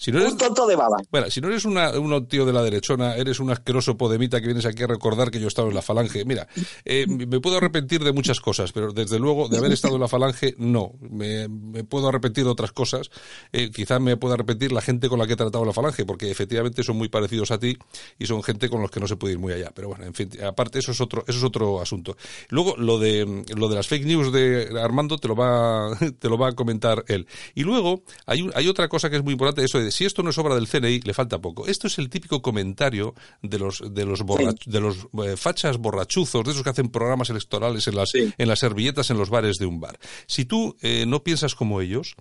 [0.00, 0.96] si no eres, un tonto de baba.
[1.10, 4.46] Bueno, si no eres una, un tío de la derechona, eres un asqueroso podemita que
[4.46, 6.24] vienes aquí a recordar que yo he estado en la falange.
[6.24, 6.48] Mira,
[6.86, 10.08] eh, me puedo arrepentir de muchas cosas, pero desde luego de haber estado en la
[10.08, 10.94] falange, no.
[11.00, 11.50] Me,
[11.84, 13.10] puedo arrepentir de otras cosas.
[13.52, 16.30] Eh, quizás me pueda arrepentir la gente con la que he tratado la falange, porque
[16.30, 17.76] efectivamente son muy parecidos a ti
[18.18, 19.70] y son gente con los que no se puede ir muy allá.
[19.74, 22.16] Pero bueno, en fin, aparte eso es otro, eso es otro asunto.
[22.48, 26.38] Luego, lo de, lo de las fake news de Armando te lo va, te lo
[26.38, 27.26] va a comentar él.
[27.54, 30.30] Y luego, hay, hay otra cosa que es muy importante, eso de si esto no
[30.30, 31.66] es obra del CNI, le falta poco.
[31.66, 34.24] Esto es el típico comentario de los de los
[34.66, 38.58] de los eh, fachas borrachuzos, de esos que hacen programas electorales en las en las
[38.58, 39.98] servilletas en los bares de un bar.
[40.26, 42.14] Si tú eh, no piensas como ellos,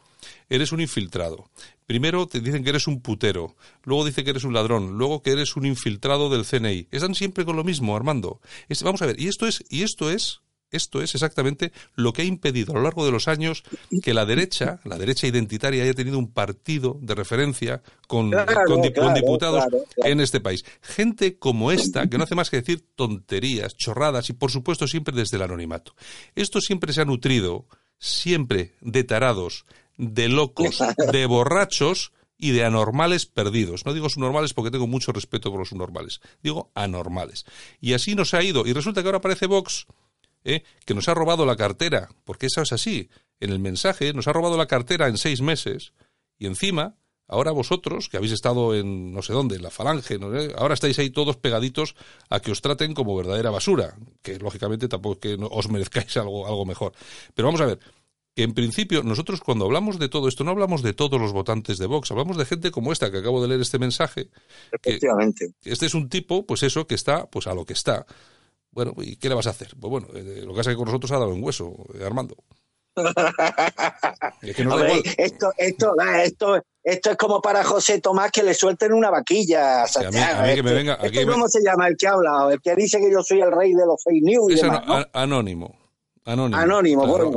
[0.49, 1.49] eres un infiltrado.
[1.85, 5.31] Primero te dicen que eres un putero, luego dicen que eres un ladrón, luego que
[5.31, 6.87] eres un infiltrado del CNI.
[6.91, 8.41] Están siempre con lo mismo, Armando.
[8.83, 12.25] vamos a ver, y esto es y esto es esto es exactamente lo que ha
[12.25, 13.63] impedido a lo largo de los años
[14.03, 18.31] que la derecha, la derecha identitaria, haya tenido un partido de referencia con,
[19.13, 19.65] diputados
[19.97, 20.63] en este país.
[20.81, 25.15] Gente como esta, que no hace más que decir tonterías, chorradas y, por supuesto, siempre
[25.15, 25.95] desde el anonimato.
[26.35, 27.65] Esto siempre se ha nutrido,
[27.97, 29.65] siempre de tarados,
[29.97, 30.79] de locos,
[31.11, 33.85] de borrachos y de anormales perdidos.
[33.85, 36.21] No digo subnormales porque tengo mucho respeto por los subnormales.
[36.41, 37.45] Digo anormales.
[37.81, 38.65] Y así nos ha ido.
[38.65, 39.85] Y resulta que ahora aparece Vox
[40.43, 40.63] ¿eh?
[40.85, 43.09] que nos ha robado la cartera, porque eso es así.
[43.39, 45.93] En el mensaje nos ha robado la cartera en seis meses
[46.37, 46.95] y encima,
[47.27, 50.19] ahora vosotros, que habéis estado en no sé dónde, en la falange,
[50.57, 51.95] ahora estáis ahí todos pegaditos
[52.29, 56.47] a que os traten como verdadera basura, que lógicamente tampoco es que os merezcáis algo,
[56.47, 56.93] algo mejor.
[57.33, 57.79] Pero vamos a ver,
[58.35, 61.77] que en principio nosotros cuando hablamos de todo esto no hablamos de todos los votantes
[61.77, 64.29] de Vox, hablamos de gente como esta que acabo de leer este mensaje.
[64.71, 65.53] Efectivamente.
[65.63, 68.05] este es un tipo, pues eso, que está, pues a lo que está.
[68.71, 69.69] Bueno, ¿y qué le vas a hacer?
[69.79, 72.03] Pues bueno, eh, lo que pasa es que con nosotros ha dado en hueso, eh,
[72.05, 72.35] Armando.
[74.41, 79.85] esto, esto, esto, esto es como para José Tomás que le suelten una vaquilla.
[81.25, 82.49] ¿Cómo se llama el que habla?
[82.51, 84.53] El que dice que yo soy el rey de los fake news.
[84.53, 84.63] Es
[85.13, 85.78] anónimo.
[86.29, 86.61] Anónimo.
[86.61, 87.31] Anónimo, bueno,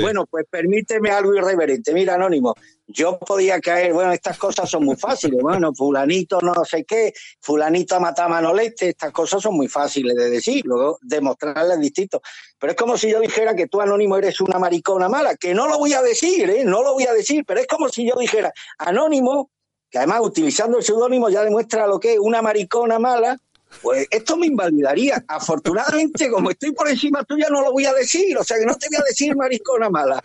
[0.00, 1.92] bueno, pues permíteme algo irreverente.
[1.92, 2.54] Mira, Anónimo,
[2.86, 8.00] yo podía caer, bueno, estas cosas son muy fáciles, bueno, fulanito no sé qué, fulanito
[8.00, 12.22] mata a Manolete, estas cosas son muy fáciles de decir, luego demostrarles distinto.
[12.58, 15.68] Pero es como si yo dijera que tú, Anónimo, eres una maricona mala, que no
[15.68, 16.64] lo voy a decir, ¿eh?
[16.64, 19.50] No lo voy a decir, pero es como si yo dijera, Anónimo,
[19.90, 23.36] que además utilizando el seudónimo ya demuestra lo que es una maricona mala,
[23.82, 25.24] pues esto me invalidaría.
[25.28, 28.74] Afortunadamente, como estoy por encima tuya, no lo voy a decir, o sea que no
[28.76, 30.22] te voy a decir maricona mala.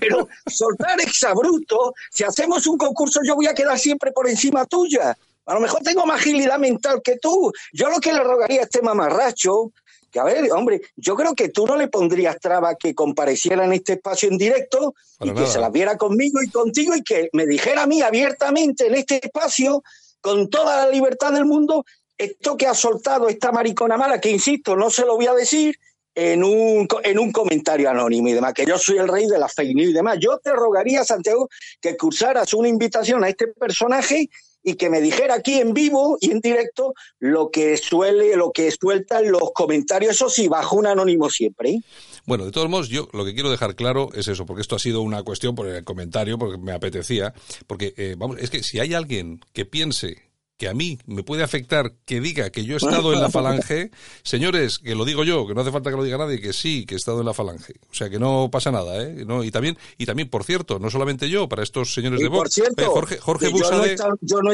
[0.00, 5.16] Pero soltar exabruto, si hacemos un concurso, yo voy a quedar siempre por encima tuya.
[5.46, 7.52] A lo mejor tengo más agilidad mental que tú.
[7.72, 9.72] Yo lo que le rogaría a este mamarracho
[10.12, 13.72] que a ver, hombre, yo creo que tú no le pondrías traba que compareciera en
[13.72, 17.46] este espacio en directo y que se la viera conmigo y contigo y que me
[17.46, 19.82] dijera a mí abiertamente en este espacio,
[20.20, 21.84] con toda la libertad del mundo,
[22.22, 25.76] esto que ha soltado esta maricona mala, que insisto, no se lo voy a decir,
[26.14, 29.48] en un, en un comentario anónimo y demás, que yo soy el rey de la
[29.48, 30.18] fake news y demás.
[30.20, 31.48] Yo te rogaría, Santiago,
[31.80, 34.28] que cursaras una invitación a este personaje
[34.62, 38.70] y que me dijera aquí en vivo y en directo lo que suele, lo que
[38.70, 41.70] sueltan los comentarios, eso sí, bajo un anónimo siempre.
[41.70, 41.80] ¿eh?
[42.26, 44.78] Bueno, de todos modos, yo lo que quiero dejar claro es eso, porque esto ha
[44.78, 47.34] sido una cuestión por el comentario, porque me apetecía,
[47.66, 50.31] porque eh, vamos, es que si hay alguien que piense
[50.62, 53.90] que a mí me puede afectar que diga que yo he estado en la falange,
[54.22, 56.86] señores, que lo digo yo, que no hace falta que lo diga nadie, que sí,
[56.86, 57.74] que he estado en la falange.
[57.90, 59.24] O sea, que no pasa nada, ¿eh?
[59.26, 62.58] No, y también, y también, por cierto, no solamente yo, para estos señores de Vox,
[62.58, 64.52] eh, Jorge, Jorge yo, no he estado, yo, no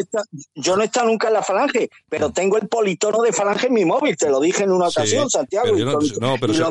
[0.55, 3.75] yo no he estado nunca en la falange, pero tengo el politono de falange en
[3.75, 5.99] mi móvil, te lo dije en una ocasión, Santiago, y, lo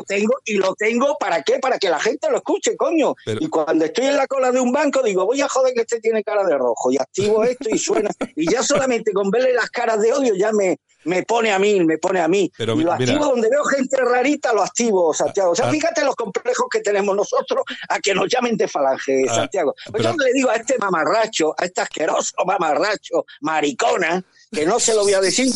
[0.02, 1.60] tengo, y lo tengo, ¿para qué?
[1.60, 3.14] Para que la gente lo escuche, coño.
[3.38, 6.00] y cuando estoy en la cola de un banco, digo, voy a joder que este
[6.00, 9.70] tiene cara de rojo, y activo esto y suena, y ya solamente con verle las
[9.70, 12.50] caras de odio ya me, me pone a mí, me pone a mí.
[12.58, 15.52] y lo activo donde veo gente rarita, lo activo, Santiago.
[15.52, 15.70] O sea, ah.
[15.70, 19.74] fíjate los complejos que tenemos nosotros a que nos llamen de falange, ah, Santiago.
[19.90, 24.94] Pues yo le digo a este mamarracho, a este asqueroso mamarracho, maricona, que no se
[24.94, 25.52] lo voy a decir,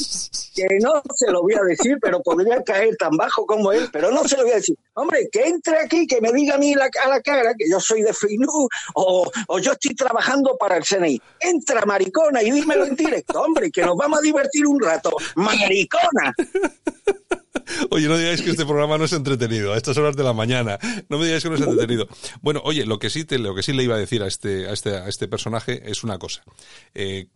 [0.55, 4.11] que no se lo voy a decir, pero podría caer tan bajo como él, pero
[4.11, 4.77] no se lo voy a decir.
[4.95, 7.81] Hombre, que entre aquí, que me diga a mí la, a la cara que yo
[7.81, 11.21] soy de FINU o, o yo estoy trabajando para el CNI.
[11.41, 15.11] Entra, maricona, y dímelo en directo, hombre, que nos vamos a divertir un rato.
[15.37, 16.35] ¡Maricona!
[17.91, 20.79] Oye, no digáis que este programa no es entretenido a estas horas de la mañana.
[21.09, 22.09] No me digáis que no es entretenido.
[22.41, 24.69] Bueno, oye, lo que sí te, lo que sí le iba a decir a este,
[24.69, 26.43] a este, a este personaje es una cosa.
[26.95, 27.29] Eh,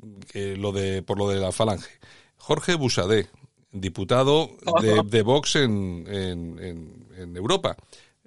[0.59, 1.91] lo de, por lo de la falange.
[2.37, 3.29] Jorge Busadé,
[3.73, 7.77] diputado de, de Vox en, en, en, Europa.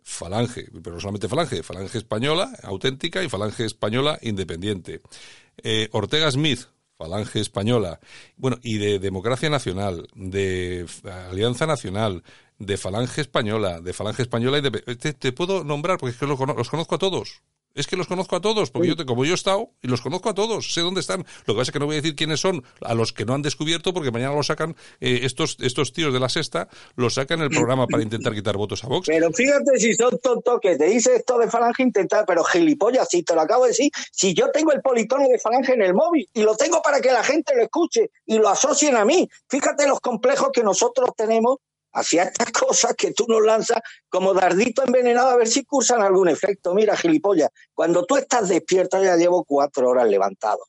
[0.01, 5.01] Falange, pero no solamente Falange, Falange española auténtica y Falange española independiente.
[5.62, 6.62] Eh, Ortega Smith,
[6.99, 8.01] Falange Española,
[8.35, 10.85] bueno, y de Democracia Nacional, de
[11.29, 12.23] Alianza Nacional,
[12.57, 14.71] de Falange Española, de Falange Española y de...
[14.97, 17.41] Te, puedo nombrar, porque es que los, conozco a todos.
[17.75, 20.01] Es que los conozco a todos, porque yo te, como yo he estado y los
[20.01, 21.25] conozco a todos, sé dónde están.
[21.45, 23.34] Lo que pasa es que no voy a decir quiénes son a los que no
[23.34, 27.41] han descubierto, porque mañana lo sacan eh, estos estos tíos de la sexta, lo sacan
[27.41, 29.08] el programa para intentar quitar votos a Vox.
[29.08, 33.23] Pero fíjate si son tontos que te dice esto de falange intentar, pero gilipollas, si
[33.23, 36.27] te lo acabo de decir, si yo tengo el politono de falange en el móvil
[36.34, 39.88] y lo tengo para que la gente lo escuche y lo asocien a mí, fíjate
[39.88, 41.58] los complejos que nosotros tenemos
[41.93, 46.30] hacia estas cosas que tú nos lanzas como dardito envenenado a ver si cursan algún
[46.30, 46.73] efecto.
[46.73, 50.60] Mira, gilipollas, cuando tú estás despierto ya llevo cuatro horas levantado.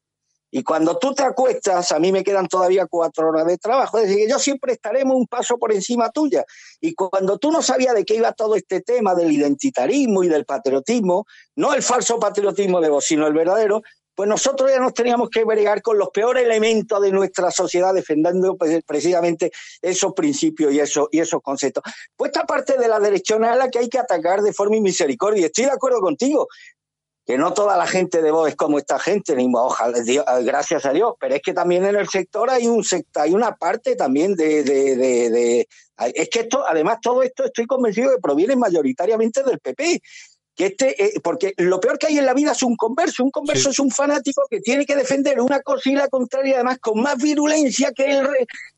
[0.53, 3.99] Y cuando tú te acuestas, a mí me quedan todavía cuatro horas de trabajo.
[3.99, 6.45] Es decir, que yo siempre estaremos un paso por encima tuya.
[6.81, 10.45] Y cuando tú no sabías de qué iba todo este tema del identitarismo y del
[10.45, 13.83] patriotismo, no el falso patriotismo de vos, sino el verdadero,
[14.15, 18.57] pues nosotros ya nos teníamos que bregar con los peores elementos de nuestra sociedad defendiendo
[18.57, 21.83] pues, precisamente esos principios y esos, y esos conceptos.
[22.17, 25.47] Pues esta parte de la derechona es la que hay que atacar de forma misericordia.
[25.47, 26.49] Estoy de acuerdo contigo,
[27.27, 29.99] que no toda la gente de voz es como esta gente, ni ojalá,
[30.43, 33.55] gracias a Dios, pero es que también en el sector hay un sector, hay una
[33.55, 35.69] parte también de, de, de,
[36.15, 40.01] es que esto, además todo esto estoy convencido que proviene mayoritariamente del PP
[40.55, 43.25] que este, eh, porque lo peor que hay en la vida es un converso.
[43.25, 46.79] Un converso es un fanático que tiene que defender una cosa y la contraria, además
[46.81, 48.29] con más virulencia que el,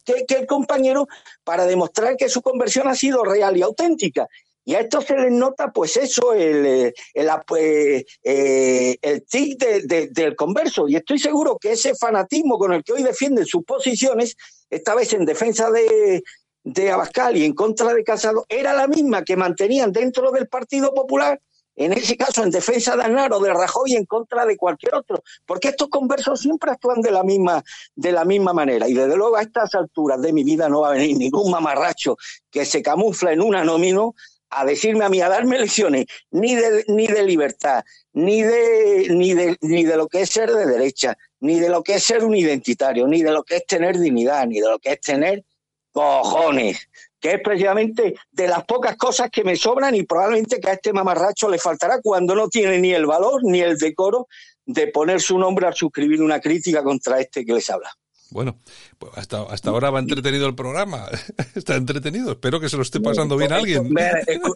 [0.04, 1.08] que, el compañero,
[1.44, 4.28] para demostrar que su conversión ha sido real y auténtica.
[4.64, 9.58] Y a esto se les nota, pues eso, el, eh, el, pues, eh, el tic
[9.58, 10.88] del converso.
[10.88, 14.36] Y estoy seguro que ese fanatismo con el que hoy defienden sus posiciones,
[14.70, 16.22] esta vez en defensa de,
[16.62, 20.94] de Abascal y en contra de Casado, era la misma que mantenían dentro del Partido
[20.94, 21.40] Popular
[21.76, 25.22] en ese caso en defensa de Aznar o de Rajoy en contra de cualquier otro,
[25.46, 27.62] porque estos conversos siempre actúan de la misma
[27.94, 28.88] de la misma manera.
[28.88, 32.16] Y desde luego a estas alturas de mi vida no va a venir ningún mamarracho
[32.50, 34.14] que se camufla en un anónimo
[34.50, 39.32] a decirme a mí a darme lecciones ni de ni de libertad, ni de ni
[39.32, 42.22] de ni de lo que es ser de derecha, ni de lo que es ser
[42.24, 45.42] un identitario, ni de lo que es tener dignidad, ni de lo que es tener
[45.90, 46.88] cojones
[47.22, 50.92] que es precisamente de las pocas cosas que me sobran y probablemente que a este
[50.92, 54.26] mamarracho le faltará cuando no tiene ni el valor ni el decoro
[54.66, 57.90] de poner su nombre al suscribir una crítica contra este que les habla.
[58.30, 58.58] Bueno,
[58.98, 61.06] pues hasta, hasta ahora va entretenido el programa.
[61.54, 62.32] Está entretenido.
[62.32, 63.94] Espero que se lo esté pasando bien a alguien.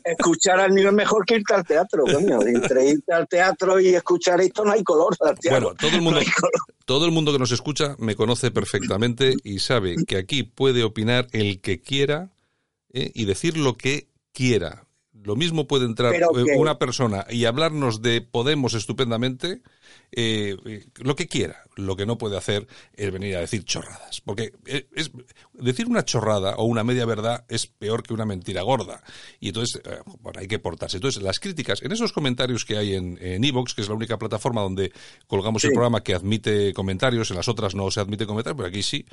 [0.02, 2.40] Escuchar al niño es mejor que irte al teatro, coño.
[2.42, 5.14] Entre irte al teatro y escuchar esto no hay color.
[5.50, 6.20] Bueno, todo el mundo,
[6.84, 11.28] todo el mundo que nos escucha me conoce perfectamente y sabe que aquí puede opinar
[11.32, 12.30] el que quiera
[12.96, 13.12] ¿eh?
[13.14, 14.86] y decir lo que quiera.
[15.12, 16.14] Lo mismo puede entrar
[16.56, 19.60] una persona y hablarnos de Podemos estupendamente
[20.12, 21.64] eh, eh, lo que quiera.
[21.74, 24.20] Lo que no puede hacer es venir a decir chorradas.
[24.20, 25.10] Porque eh, es,
[25.58, 29.02] decir una chorrada o una media verdad es peor que una mentira gorda.
[29.40, 29.80] Y entonces,
[30.20, 30.98] bueno, hay que portarse.
[30.98, 34.62] Entonces, las críticas, en esos comentarios que hay en Evox, que es la única plataforma
[34.62, 34.92] donde
[35.26, 38.82] colgamos el programa que admite comentarios, en las otras no se admite comentarios, pero aquí
[38.82, 39.06] sí.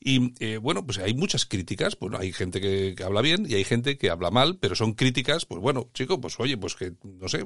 [0.00, 1.98] Y bueno, pues hay muchas críticas.
[1.98, 4.94] Bueno, hay gente que, que, habla bien y hay gente que habla mal, pero son
[4.94, 7.44] críticas, pues bueno, chico, pues oye, pues que, no sé,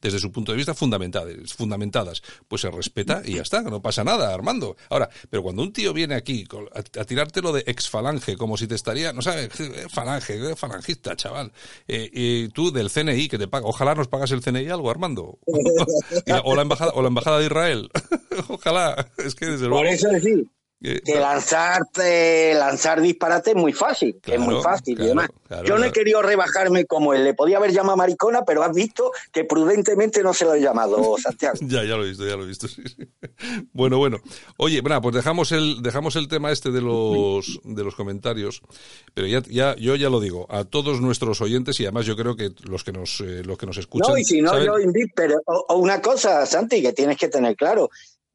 [0.00, 1.52] desde su punto de vista fundamentadas.
[1.52, 4.76] fundamentadas pues se respeta y ya está, no pasa nada, Armando.
[4.90, 8.74] Ahora, pero cuando un tío viene aquí a, tirártelo de ex falange, como si te
[8.74, 9.50] estaría, no sabes,
[9.88, 11.52] falange, falangista, chaval,
[11.88, 15.38] eh, y tú del CNI que te paga, ojalá nos pagas el CNI algo, Armando,
[16.44, 17.90] o la embajada, o la embajada de Israel,
[18.48, 19.82] ojalá, es que desde luego.
[19.82, 20.46] Por eso decir,
[20.82, 25.00] que lanzarte, lanzar disparate es muy fácil, es muy fácil.
[25.00, 25.30] y demás.
[25.64, 29.12] Yo no he querido rebajarme como él, le podía haber llamado maricona, pero has visto
[29.32, 31.58] que prudentemente no se lo he llamado, Santiago.
[31.60, 32.66] ya, ya lo he visto, ya lo he visto.
[33.72, 34.18] Bueno, bueno.
[34.56, 38.62] Oye, bueno, pues dejamos el, dejamos el tema este de los, de los comentarios,
[39.14, 42.36] pero ya, ya, yo ya lo digo, a todos nuestros oyentes y además yo creo
[42.36, 44.12] que los que nos, eh, los que nos escuchan.
[44.12, 45.36] No, y si no, yo invito, pero
[45.70, 47.90] una cosa, Santi, que tienes que tener claro,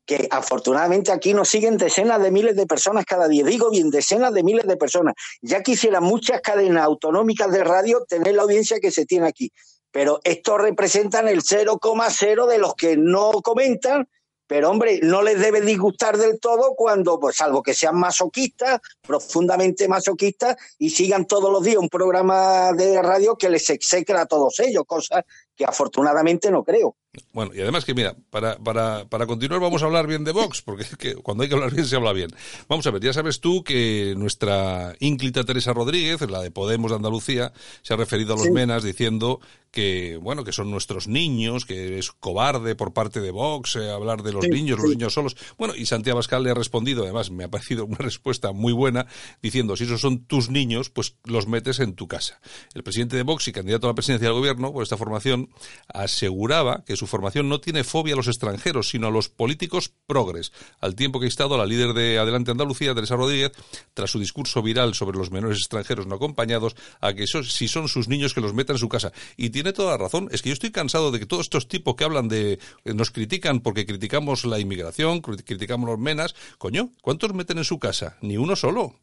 [0.07, 3.43] que afortunadamente aquí nos siguen decenas de miles de personas cada día.
[3.43, 5.13] Digo bien, decenas de miles de personas.
[5.41, 9.51] Ya quisieran muchas cadenas autonómicas de radio tener la audiencia que se tiene aquí.
[9.91, 14.07] Pero estos representan el 0,0 de los que no comentan
[14.47, 19.89] pero hombre, no les debe disgustar del todo cuando, pues salvo que sean masoquistas, profundamente
[19.89, 24.59] masoquistas, y sigan todos los días un programa de radio que les execra a todos
[24.61, 26.95] ellos, cosas que afortunadamente no creo.
[27.33, 30.61] Bueno, y además que mira, para, para, para continuar vamos a hablar bien de Vox,
[30.61, 32.29] porque es que cuando hay que hablar bien se habla bien.
[32.67, 36.97] Vamos a ver, ya sabes tú que nuestra ínclita Teresa Rodríguez, la de Podemos de
[36.97, 39.39] Andalucía, se ha referido a los menas diciendo
[39.71, 44.23] que, bueno, que son nuestros niños, que es cobarde por parte de Vox eh, hablar
[44.23, 45.35] de los niños, los niños solos.
[45.57, 49.07] Bueno, y Santiago Pascal le ha respondido, además me ha parecido una respuesta muy buena,
[49.41, 52.39] diciendo, si esos son tus niños, pues los metes en tu casa.
[52.73, 55.49] El presidente de Vox y candidato a la presidencia del gobierno por esta formación
[55.87, 60.51] aseguraba que su formación no tiene fobia a los extranjeros, sino a los políticos progres,
[60.79, 63.51] al tiempo que ha estado la líder de Adelante Andalucía, Teresa Rodríguez,
[63.93, 68.07] tras su discurso viral sobre los menores extranjeros no acompañados, a que si son sus
[68.07, 69.11] niños que los metan en su casa.
[69.35, 70.29] Y tiene toda la razón.
[70.31, 72.59] Es que yo estoy cansado de que todos estos tipos que hablan de...
[72.85, 76.35] nos critican porque criticamos la inmigración, criticamos los menas.
[76.57, 78.17] Coño, ¿cuántos meten en su casa?
[78.21, 78.95] Ni uno solo.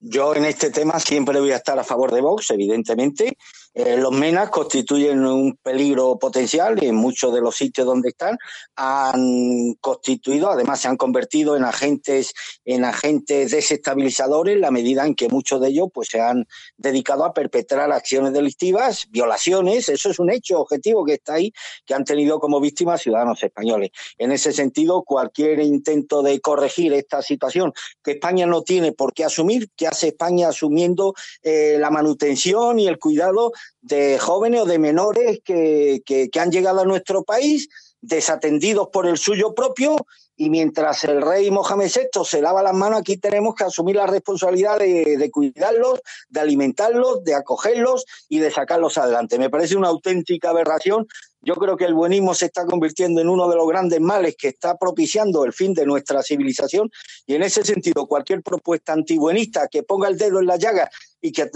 [0.00, 3.36] Yo en este tema siempre voy a estar a favor de Vox, evidentemente,
[3.78, 8.36] eh, los menas constituyen un peligro potencial y en muchos de los sitios donde están
[8.74, 12.32] han constituido, además se han convertido en agentes,
[12.64, 16.44] en agentes desestabilizadores en la medida en que muchos de ellos pues se han
[16.76, 21.52] dedicado a perpetrar acciones delictivas, violaciones, eso es un hecho objetivo que está ahí,
[21.86, 23.90] que han tenido como víctimas ciudadanos españoles.
[24.16, 27.72] En ese sentido, cualquier intento de corregir esta situación
[28.02, 31.14] que España no tiene por qué asumir, que hace España asumiendo
[31.44, 36.80] eh, la manutención y el cuidado de jóvenes o de menores que, que, han llegado
[36.80, 37.68] a nuestro país
[38.00, 39.96] desatendidos por el suyo propio
[40.36, 44.06] y mientras el rey Mohamed VI se lava las manos, aquí tenemos que asumir la
[44.06, 49.38] responsabilidad de, de, cuidarlos, de alimentarlos, de acogerlos y de sacarlos adelante.
[49.38, 51.08] Me parece una auténtica aberración
[51.40, 54.48] yo creo que el buenismo se está convirtiendo en uno de los grandes males que
[54.48, 56.90] está propiciando el fin de nuestra civilización
[57.26, 61.32] y en ese sentido cualquier propuesta antibuenista que ponga el dedo en la llaga y
[61.32, 61.48] que,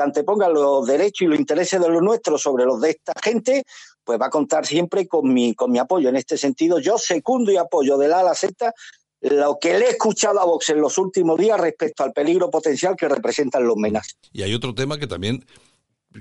[0.00, 3.64] anteponga los derechos y los intereses de los nuestros sobre los de esta gente,
[4.04, 6.08] pues va a contar siempre con mi, con mi apoyo.
[6.08, 8.72] En este sentido, yo secundo y apoyo de la a Z
[9.20, 12.94] lo que le he escuchado a Vox en los últimos días respecto al peligro potencial
[12.96, 14.16] que representan los menas.
[14.32, 15.44] Y hay otro tema que también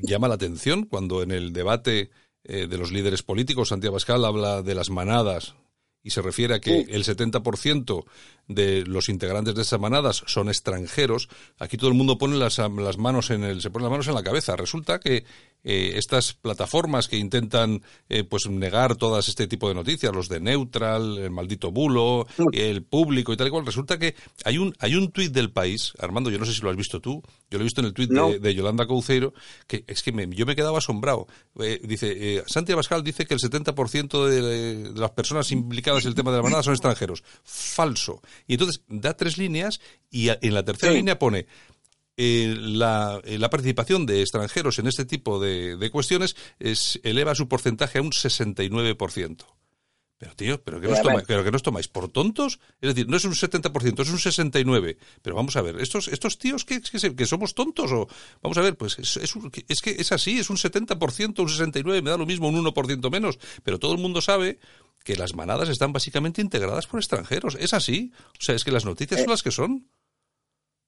[0.01, 2.09] llama la atención cuando en el debate
[2.48, 3.70] eh, de los líderes políticos.
[3.70, 5.56] Santiago Pascal habla de las manadas
[6.02, 8.06] y se refiere a que el 70%
[8.48, 11.30] de los integrantes de esas manadas son extranjeros.
[11.60, 14.16] Aquí todo el mundo pone las, las manos en el, se pone las manos en
[14.16, 14.56] la cabeza.
[14.56, 15.26] Resulta que
[15.64, 20.39] eh, estas plataformas que intentan eh, pues negar todas este tipo de noticias, los de
[20.39, 24.95] Neutral, el maldito bulo, el público y tal y cual, resulta que hay un hay
[24.95, 27.64] un tuit del país, Armando, yo no sé si lo has visto tú, yo lo
[27.64, 29.34] he visto en el tuit de, Yolanda Couceiro,
[29.68, 31.28] que es que yo me quedaba asombrado.
[31.60, 36.16] Eh, dice, Santiago Pascal dice que el 70% de, de las personas implicadas en el
[36.16, 37.24] tema de la manada son extranjeros.
[37.43, 38.22] Falso.
[38.46, 39.80] Y entonces da tres líneas
[40.10, 41.48] y en la tercera línea pone
[42.18, 47.36] eh, la, eh, la, participación de extranjeros en este tipo de, de cuestiones es, eleva
[47.36, 49.46] su porcentaje a un 69%.
[50.20, 52.60] Pero tío, ¿pero que, nos tomáis, ¿pero que nos tomáis por tontos?
[52.82, 54.98] Es decir, no es un 70%, es un 69%.
[55.22, 57.92] Pero vamos a ver, ¿estos, estos tíos que, que, somos tontos?
[57.92, 58.08] o
[58.42, 59.36] Vamos a ver, pues es, es,
[59.68, 63.12] es, que es así, es un 70%, un 69%, me da lo mismo, un 1%
[63.12, 63.38] menos.
[63.62, 64.58] Pero todo el mundo sabe
[65.08, 67.55] que las manadas están básicamente integradas por extranjeros.
[67.62, 68.12] Es así.
[68.38, 69.89] O sea, es que las noticias son eh, las que son.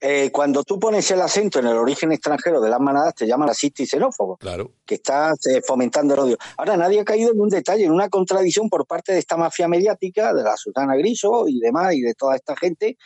[0.02, 3.48] Eh, cuando tú pones el acento en el origen extranjero de las manadas, te llaman
[3.48, 4.36] racista y xenófobo.
[4.36, 4.74] Claro.
[4.86, 6.38] Que estás eh, fomentando el odio.
[6.58, 9.70] Ahora, nadie ha caído en un detalle, en una contradicción por parte de esta mafia
[9.70, 12.98] mediática, de la Susana Griso y demás, y de toda esta gente,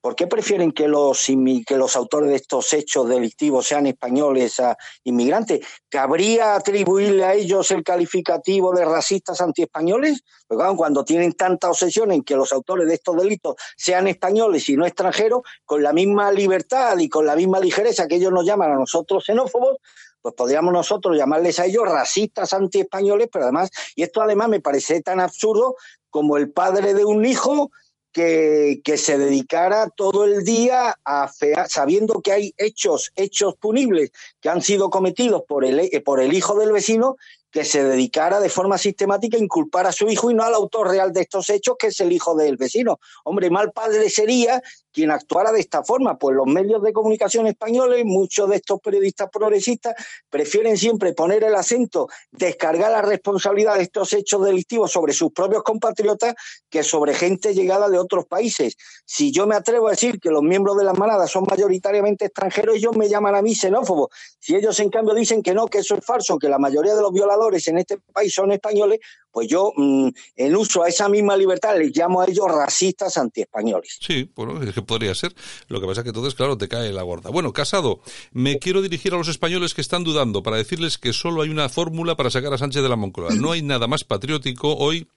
[0.00, 1.26] ¿Por qué prefieren que los,
[1.66, 5.60] que los autores de estos hechos delictivos sean españoles a inmigrantes?
[5.90, 10.22] ¿Cabría atribuirle a ellos el calificativo de racistas antiespañoles?
[10.46, 14.76] Porque cuando tienen tanta obsesión en que los autores de estos delitos sean españoles y
[14.76, 18.72] no extranjeros, con la misma libertad y con la misma ligereza que ellos nos llaman
[18.72, 19.76] a nosotros xenófobos,
[20.22, 25.02] pues podríamos nosotros llamarles a ellos racistas antiespañoles, pero además, y esto además me parece
[25.02, 25.76] tan absurdo
[26.08, 27.70] como el padre de un hijo
[28.12, 34.48] que, se dedicara todo el día a fea, sabiendo que hay hechos, hechos punibles que
[34.48, 37.16] han sido cometidos por el, por el hijo del vecino
[37.50, 40.88] que se dedicara de forma sistemática a inculpar a su hijo y no al autor
[40.88, 43.00] real de estos hechos, que es el hijo del vecino.
[43.24, 44.62] Hombre, mal padre sería
[44.92, 49.28] quien actuara de esta forma, pues los medios de comunicación españoles, muchos de estos periodistas
[49.30, 49.94] progresistas,
[50.28, 55.62] prefieren siempre poner el acento, descargar la responsabilidad de estos hechos delictivos sobre sus propios
[55.62, 56.34] compatriotas
[56.68, 58.76] que sobre gente llegada de otros países.
[59.04, 62.76] Si yo me atrevo a decir que los miembros de las manadas son mayoritariamente extranjeros,
[62.76, 64.10] ellos me llaman a mí xenófobo.
[64.38, 67.02] Si ellos en cambio dicen que no, que eso es falso, que la mayoría de
[67.02, 71.36] los violadores en este país son españoles, pues yo mm, en uso a esa misma
[71.36, 73.98] libertad les llamo a ellos racistas antiespañoles.
[74.00, 75.34] Sí, bueno, es que podría ser.
[75.68, 77.30] Lo que pasa es que entonces, claro, te cae la gorda.
[77.30, 78.00] Bueno, Casado,
[78.32, 81.68] me quiero dirigir a los españoles que están dudando para decirles que solo hay una
[81.68, 83.34] fórmula para sacar a Sánchez de la Moncloa.
[83.34, 85.08] No hay nada más patriótico hoy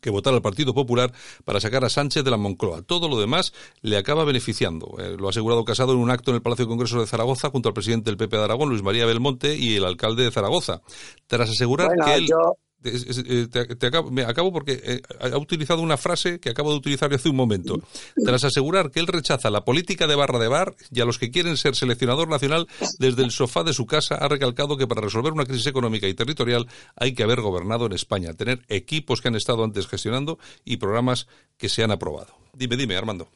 [0.00, 1.12] que votar al Partido Popular
[1.44, 2.82] para sacar a Sánchez de la Moncloa.
[2.82, 4.96] Todo lo demás le acaba beneficiando.
[4.98, 7.50] Eh, lo ha asegurado Casado en un acto en el Palacio de Congresos de Zaragoza
[7.50, 10.82] junto al presidente del PP de Aragón, Luis María Belmonte, y el alcalde de Zaragoza.
[11.26, 12.28] Tras asegurar que él...
[13.78, 17.28] te, acabo, me acabo porque eh, ha utilizado una frase que acabo de utilizar hace
[17.28, 17.80] un momento.
[18.24, 21.30] Tras asegurar que él rechaza la política de barra de bar y a los que
[21.30, 22.66] quieren ser seleccionador nacional,
[22.98, 26.14] desde el sofá de su casa ha recalcado que para resolver una crisis económica y
[26.14, 26.66] territorial
[26.96, 31.26] hay que haber gobernado en España, tener equipos que han estado antes gestionando y programas
[31.56, 32.34] que se han aprobado.
[32.52, 33.28] Dime, dime, Armando.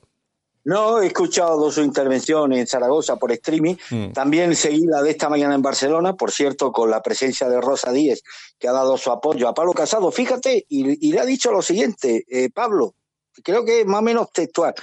[0.65, 3.77] No, he escuchado su intervención en Zaragoza por streaming.
[3.91, 4.13] Mm.
[4.13, 7.93] También seguí la de esta mañana en Barcelona, por cierto, con la presencia de Rosa
[7.93, 8.23] Díez,
[8.59, 10.11] que ha dado su apoyo a Pablo Casado.
[10.11, 12.95] Fíjate, y, le ha dicho lo siguiente, eh, Pablo,
[13.43, 14.75] creo que es más o menos textual.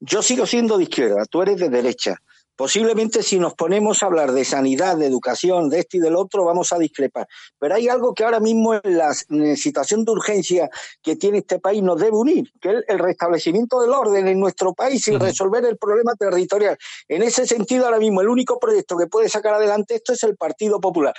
[0.00, 2.16] Yo sigo siendo de izquierda, tú eres de derecha.
[2.56, 6.44] Posiblemente si nos ponemos a hablar de sanidad, de educación, de esto y del otro,
[6.44, 7.28] vamos a discrepar.
[7.58, 9.12] Pero hay algo que ahora mismo en la,
[9.56, 10.70] situación de urgencia
[11.02, 14.72] que tiene este país nos debe unir, que es el restablecimiento del orden en nuestro
[14.72, 16.78] país y resolver el problema territorial.
[17.08, 20.36] En ese sentido, ahora mismo el único proyecto que puede sacar adelante esto es el
[20.36, 21.14] Partido Popular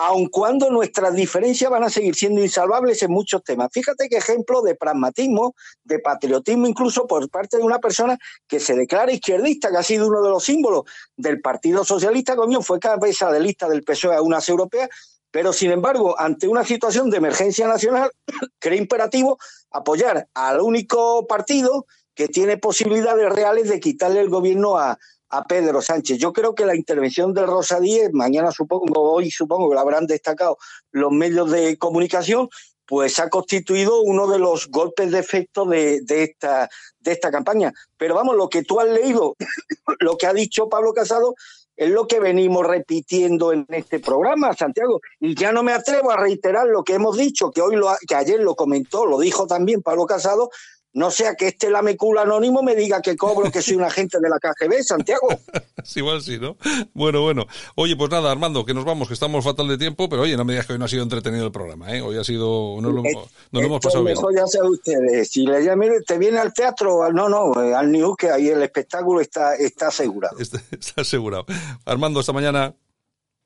[0.00, 3.68] aun cuando nuestras diferencias van a seguir siendo insalvables en muchos temas.
[3.72, 8.76] Fíjate qué ejemplo de pragmatismo, de patriotismo, incluso por parte de una persona que se
[8.76, 10.84] declara izquierdista, que ha sido uno de los símbolos
[11.16, 14.88] del Partido Socialista, coño, fue cabeza de lista del PSOE a unas europeas,
[15.32, 18.12] pero sin embargo, ante una situación de emergencia nacional,
[18.60, 19.36] cree imperativo
[19.72, 24.96] apoyar al único partido que tiene posibilidades reales de quitarle el gobierno a,
[25.30, 26.18] a Pedro Sánchez.
[26.18, 30.06] Yo creo que la intervención del Rosa Díez, mañana supongo, hoy supongo que la habrán
[30.06, 30.58] destacado
[30.90, 32.48] los medios de comunicación,
[32.86, 36.70] pues ha constituido uno de los golpes de efecto de, esta,
[37.00, 37.72] de esta campaña.
[37.98, 39.36] Pero vamos, lo que tú has leído,
[40.00, 41.34] lo que ha dicho Pablo Casado,
[41.76, 45.00] es lo que venimos repitiendo en este programa, Santiago.
[45.20, 48.16] Y ya no me atrevo a reiterar lo que hemos dicho, que hoy lo, que
[48.16, 50.50] ayer lo comentó, lo dijo también Pablo Casado,
[50.98, 54.28] no sea que este lamecula anónimo me diga que cobro que soy un agente de
[54.28, 55.28] la KGB, Santiago.
[55.84, 56.56] sí, igual sí, ¿no?
[56.92, 57.46] Bueno, bueno.
[57.76, 60.44] Oye, pues nada, Armando, que nos vamos, que estamos fatal de tiempo, pero oye, no
[60.44, 62.02] me digas que hoy no ha sido entretenido el programa, ¿eh?
[62.02, 64.16] Hoy ha sido, no lo, nos hemos pasado bien.
[64.36, 68.30] ya saben ustedes, si le llaman, te viene al teatro, no, no, al New, que
[68.30, 70.36] ahí el espectáculo está, está asegurado.
[70.38, 70.60] está
[71.00, 71.46] asegurado.
[71.84, 72.74] Armando, esta mañana.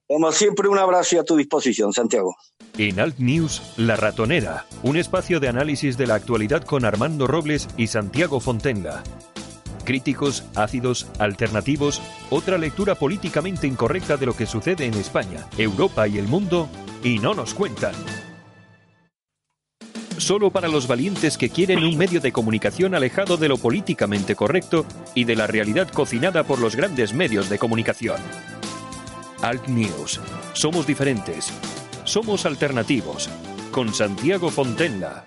[0.09, 2.37] Como siempre, un abrazo a tu disposición, Santiago.
[2.79, 7.69] En Alt News, La Ratonera, un espacio de análisis de la actualidad con Armando Robles
[7.77, 9.03] y Santiago Fontenga.
[9.85, 12.01] Críticos, ácidos, alternativos,
[12.31, 16.69] otra lectura políticamente incorrecta de lo que sucede en España, Europa y el mundo,
[17.03, 17.95] y no nos cuentan.
[20.19, 24.87] Solo para los valientes que quieren un medio de comunicación alejado de lo políticamente correcto
[25.17, 28.19] y de la realidad cocinada por los grandes medios de comunicación.
[29.43, 30.21] Alt News.
[30.53, 31.53] Somos diferentes.
[32.05, 33.29] Somos alternativos.
[33.73, 35.25] Con Santiago Fontenla.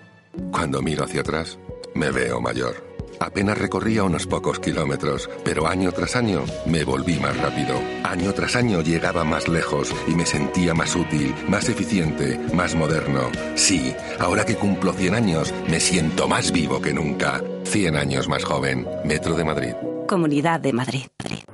[0.51, 1.59] Cuando miro hacia atrás,
[1.93, 2.94] me veo mayor.
[3.19, 7.79] Apenas recorría unos pocos kilómetros, pero año tras año me volví más rápido.
[8.03, 13.31] Año tras año llegaba más lejos y me sentía más útil, más eficiente, más moderno.
[13.55, 17.41] Sí, ahora que cumplo 100 años, me siento más vivo que nunca.
[17.63, 18.87] 100 años más joven.
[19.03, 19.73] Metro de Madrid.
[20.07, 21.05] Comunidad de Madrid.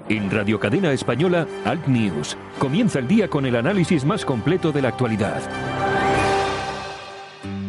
[0.10, 2.38] En Radio Cadena Española, Alt News.
[2.60, 5.42] Comienza el día con el análisis más completo de la actualidad.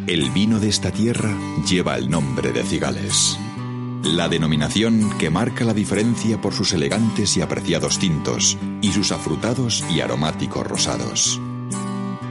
[0.07, 1.29] El vino de esta tierra
[1.65, 3.39] lleva el nombre de Cigales.
[4.03, 9.83] La denominación que marca la diferencia por sus elegantes y apreciados tintos y sus afrutados
[9.89, 11.39] y aromáticos rosados.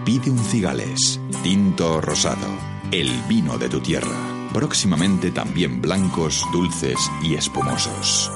[0.04, 2.46] Pide un Cigales, tinto rosado,
[2.90, 4.12] el vino de tu tierra.
[4.52, 8.30] Próximamente también blancos, dulces y espumosos.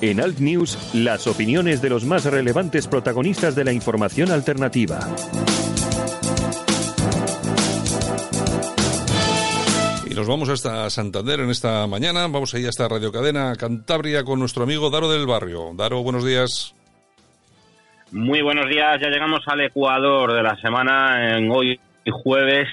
[0.00, 5.00] En Alt News, las opiniones de los más relevantes protagonistas de la información alternativa.
[10.18, 12.22] Nos vamos hasta Santander en esta mañana.
[12.22, 15.70] Vamos ahí hasta Radio Cadena Cantabria con nuestro amigo Daro del Barrio.
[15.76, 16.74] Daro, buenos días.
[18.10, 19.00] Muy buenos días.
[19.00, 21.78] Ya llegamos al Ecuador de la semana en hoy
[22.10, 22.66] jueves.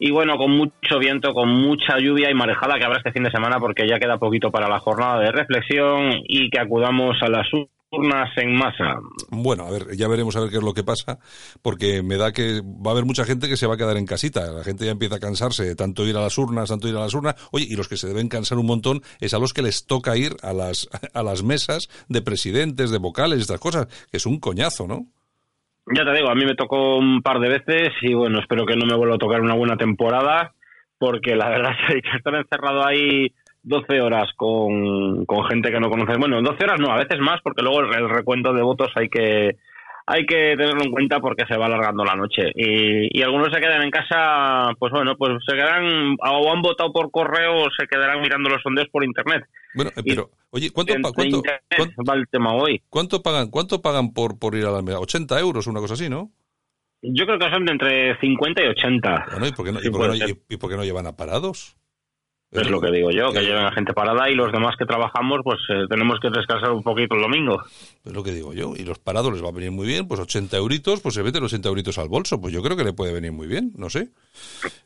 [0.00, 3.30] Y bueno, con mucho viento, con mucha lluvia y marejada que habrá este fin de
[3.30, 7.46] semana porque ya queda poquito para la jornada de reflexión y que acudamos a las
[7.92, 8.96] urnas en masa.
[9.30, 11.18] Bueno, a ver, ya veremos a ver qué es lo que pasa,
[11.62, 14.06] porque me da que va a haber mucha gente que se va a quedar en
[14.06, 14.50] casita.
[14.50, 17.00] La gente ya empieza a cansarse de tanto ir a las urnas, tanto ir a
[17.00, 17.36] las urnas.
[17.52, 20.16] Oye, y los que se deben cansar un montón es a los que les toca
[20.16, 24.40] ir a las, a las mesas de presidentes, de vocales, estas cosas, que es un
[24.40, 25.06] coñazo, ¿no?
[25.94, 28.76] Ya te digo, a mí me tocó un par de veces y bueno, espero que
[28.76, 30.54] no me vuelva a tocar una buena temporada,
[30.96, 33.32] porque la verdad es que estar encerrado ahí
[33.62, 37.40] 12 horas con, con gente que no conoces, bueno, 12 horas no, a veces más,
[37.42, 39.56] porque luego el, recuento de votos hay que
[40.04, 42.50] hay que tenerlo en cuenta porque se va alargando la noche.
[42.56, 46.92] Y, y algunos se quedan en casa, pues bueno, pues se quedan o han votado
[46.92, 49.44] por correo o se quedarán mirando los sondeos por internet.
[49.74, 52.82] Bueno, eh, pero, oye, ¿cuánto, En- cuánto, internet cuánto, va el tema hoy.
[52.90, 54.98] cuánto pagan, cuánto pagan por, por ir a la mesa?
[54.98, 56.30] 80 euros, una cosa así, ¿no?
[57.00, 59.26] Yo creo que son de entre 50 y 80.
[59.30, 60.76] Bueno, ¿y por qué no, Sí, y por qué puede no- y- y por qué
[60.76, 61.76] no llevan a parados?
[62.52, 65.40] Es lo que digo yo, que lleven a gente parada y los demás que trabajamos,
[65.42, 67.62] pues eh, tenemos que descansar un poquito el domingo.
[68.04, 68.74] Es lo que digo yo.
[68.76, 71.42] Y los parados les va a venir muy bien, pues 80 euritos, pues se meten
[71.42, 72.38] 80 euritos al bolso.
[72.42, 74.10] Pues yo creo que le puede venir muy bien, no sé.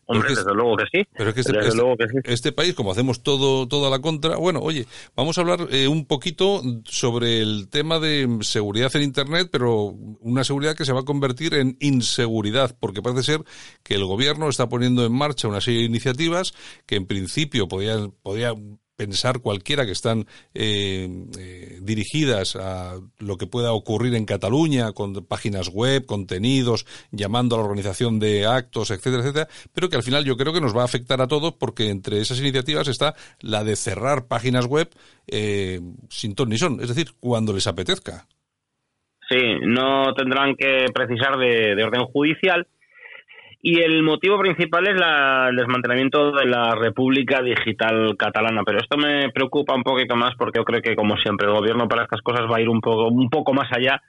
[0.08, 1.04] Hombre, es desde luego que sí.
[1.16, 2.14] Pero es que este, Desde este- luego que sí.
[2.24, 4.86] este país, como hacemos todo, toda la contra, bueno, oye,
[5.16, 9.86] vamos a hablar eh, un poquito sobre el tema de seguridad en Internet, pero
[10.20, 13.44] una seguridad que se va a convertir en inseguridad, porque parece ser
[13.82, 16.54] que el gobierno está poniendo en marcha una serie de iniciativas
[16.86, 18.54] que en principio podían, podía
[18.96, 25.14] pensar cualquiera que están eh, eh, dirigidas a lo que pueda ocurrir en Cataluña con
[25.26, 30.24] páginas web, contenidos, llamando a la organización de actos, etcétera, etcétera, pero que al final
[30.24, 33.64] yo creo que nos va a afectar a todos porque entre esas iniciativas está la
[33.64, 34.88] de cerrar páginas web
[35.26, 38.26] eh, sin ton ni son, es decir, cuando les apetezca.
[39.28, 42.66] Sí, no tendrán que precisar de orden judicial.
[43.68, 48.62] Y el motivo principal es la- el desmantelamiento de la República Digital Catalana.
[48.64, 51.88] Pero esto me preocupa un poquito más porque yo creo que, como siempre, el gobierno
[51.88, 54.00] para estas cosas va a ir un poco, un poco más allá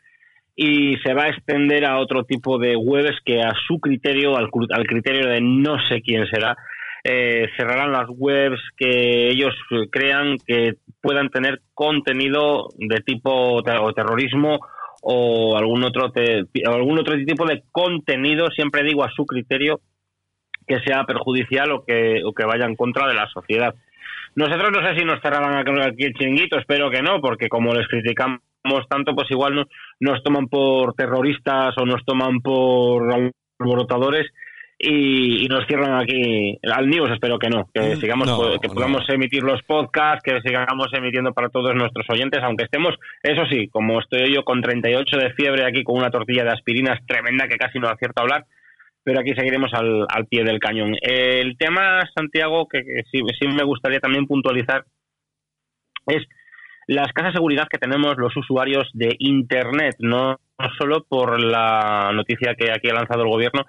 [0.55, 4.47] y se va a extender a otro tipo de webs que a su criterio, al,
[4.69, 6.55] al criterio de no sé quién será,
[7.03, 9.55] eh, cerrarán las webs que ellos
[9.91, 14.59] crean que puedan tener contenido de tipo o terrorismo
[15.09, 19.79] o algún otro te- o algún otro tipo de contenido, siempre digo a su criterio,
[20.67, 23.73] que sea perjudicial o que, vaya en contra de la sociedad.
[24.35, 27.87] Nosotros no sé si nos cerrarán aquí el chiringuito, espero que no, porque como les
[27.87, 28.41] criticamos
[28.89, 29.65] tanto, pues igual no-
[30.01, 33.07] nos toman por terroristas o nos toman por
[33.59, 34.27] alborotadores
[34.79, 38.59] y, y nos cierran aquí al news, espero que no, que Mm, sigamos no, po-
[38.59, 38.73] que no.
[38.75, 43.67] podamos emitir los podcasts, que sigamos emitiendo para todos nuestros oyentes, aunque estemos, eso sí,
[43.69, 47.57] como estoy yo con 38 de fiebre aquí con una tortilla de aspirinas tremenda que
[47.57, 48.45] casi no acierto a hablar,
[49.03, 50.93] pero aquí seguiremos al, al pie del cañón.
[51.01, 54.83] El tema, Santiago, que, que sí, sí me gustaría también puntualizar,
[56.07, 56.23] es
[56.87, 62.55] la escasa seguridad que tenemos los usuarios de Internet, no, no solo por la noticia
[62.55, 63.63] que aquí ha lanzado el gobierno,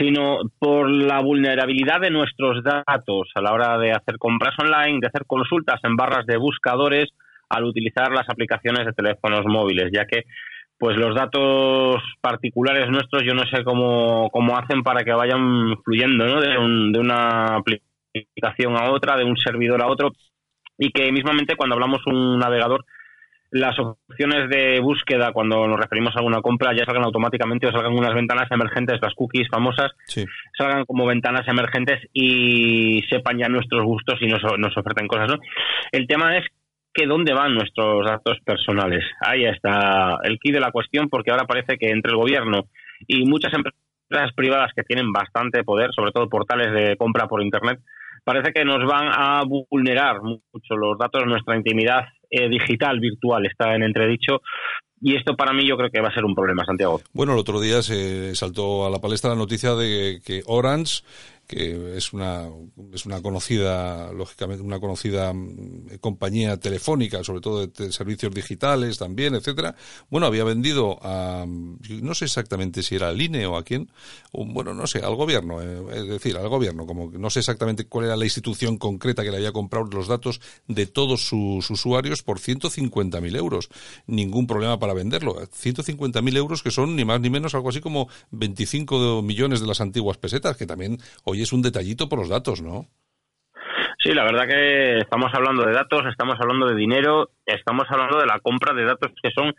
[0.00, 5.08] sino por la vulnerabilidad de nuestros datos a la hora de hacer compras online, de
[5.08, 7.10] hacer consultas en barras de buscadores
[7.50, 10.22] al utilizar las aplicaciones de teléfonos móviles, ya que
[10.78, 16.24] pues los datos particulares nuestros yo no sé cómo, cómo hacen para que vayan fluyendo
[16.26, 16.40] ¿no?
[16.40, 20.12] de, un- de una aplicación a otra, de un servidor a otro,
[20.78, 22.86] y que mismamente cuando hablamos un navegador
[23.50, 27.92] las opciones de búsqueda cuando nos referimos a alguna compra ya salgan automáticamente o salgan
[27.92, 29.90] unas ventanas emergentes, las cookies famosas,
[30.56, 35.28] salgan como ventanas emergentes y sepan ya nuestros gustos y nos, nos oferten cosas.
[35.28, 35.38] ¿no?
[35.90, 36.46] El tema es
[36.92, 39.04] que dónde van nuestros datos personales.
[39.20, 42.66] Ahí está el key de la cuestión porque ahora parece que entre el gobierno
[43.06, 47.80] y muchas empresas privadas que tienen bastante poder, sobre todo portales de compra por Internet,
[48.24, 53.74] parece que nos van a vulnerar mucho los datos, nuestra intimidad eh, digital, virtual, está
[53.74, 54.40] en entredicho.
[55.02, 57.00] Y esto para mí yo creo que va a ser un problema, Santiago.
[57.12, 61.02] Bueno, el otro día se saltó a la palestra la noticia de que Orange
[61.50, 62.48] que es una,
[62.92, 69.34] es una conocida, lógicamente, una conocida mm, compañía telefónica, sobre todo de, servicios digitales también,
[69.34, 69.74] etcétera.
[70.10, 73.90] Bueno, había vendido a, no sé exactamente si era al INE o a quién,
[74.32, 78.04] bueno, no sé, al gobierno, eh, es decir, al gobierno, como no sé exactamente cuál
[78.04, 82.38] era la institución concreta que le había comprado los datos de todos sus usuarios por
[82.38, 83.70] 150.000 euros.
[84.06, 85.34] Ningún problema para venderlo.
[85.34, 89.80] 150.000 euros que son ni más ni menos algo así como 25 millones de las
[89.80, 92.86] antiguas pesetas, que también hoy es un detallito por los datos, ¿no?
[94.02, 98.26] Sí, la verdad que estamos hablando de datos, estamos hablando de dinero, estamos hablando de
[98.26, 99.54] la compra de datos que son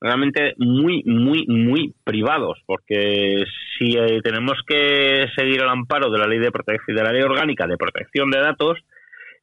[0.00, 3.44] realmente muy, muy, muy privados, porque
[3.78, 7.22] si eh, tenemos que seguir el amparo de la ley de protección, de la ley
[7.22, 8.78] orgánica de protección de datos,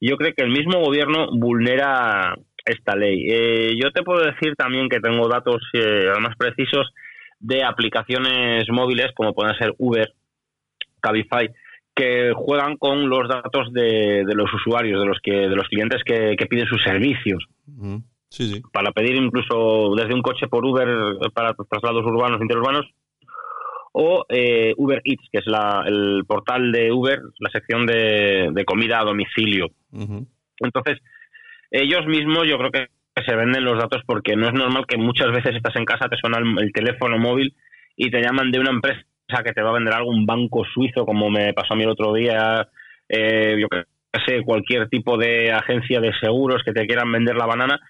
[0.00, 3.26] yo creo que el mismo gobierno vulnera esta ley.
[3.28, 6.92] Eh, yo te puedo decir también que tengo datos eh, más precisos
[7.40, 10.12] de aplicaciones móviles como pueden ser Uber,
[11.00, 11.50] Cabify,
[11.94, 16.36] que juegan con los datos de, los usuarios, de los que de los clientes que,
[16.48, 17.44] piden sus servicios.
[18.28, 18.62] Sí, sí.
[18.72, 20.88] Para pedir incluso desde un coche por Uber
[21.32, 22.86] para traslados urbanos, interurbanos,
[23.92, 28.98] o eh, Uber Eats, que es la, el portal de Uber, la sección de, comida
[28.98, 29.68] a domicilio.
[30.58, 30.98] Entonces,
[31.70, 32.88] ellos mismos yo creo que
[33.24, 36.16] se venden los datos porque no es normal que muchas veces estás en casa, te
[36.16, 37.54] suena el teléfono móvil
[37.96, 41.30] y te llaman de una empresa que te va a vender algún banco suizo, como
[41.30, 42.68] me pasó a mí el otro día,
[43.08, 43.84] eh, yo que
[44.26, 47.80] sé, cualquier tipo de agencia de seguros que te quieran vender la banana.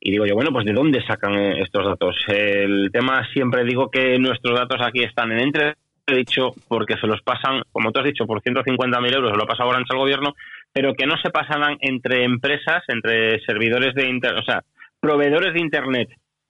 [0.00, 2.16] Y digo yo, bueno, pues ¿de dónde sacan eh, estos datos?
[2.28, 7.62] El tema siempre digo que nuestros datos aquí están en entredicho porque se los pasan,
[7.70, 10.34] como tú has dicho, por 150.000 euros, se lo pasa Orange al gobierno,
[10.72, 14.62] pero que no se pasarán entre empresas, entre servidores de Internet, o sea,
[15.00, 16.08] proveedores de Internet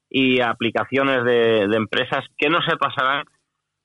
[0.09, 3.25] y aplicaciones de, de empresas que no se pasarán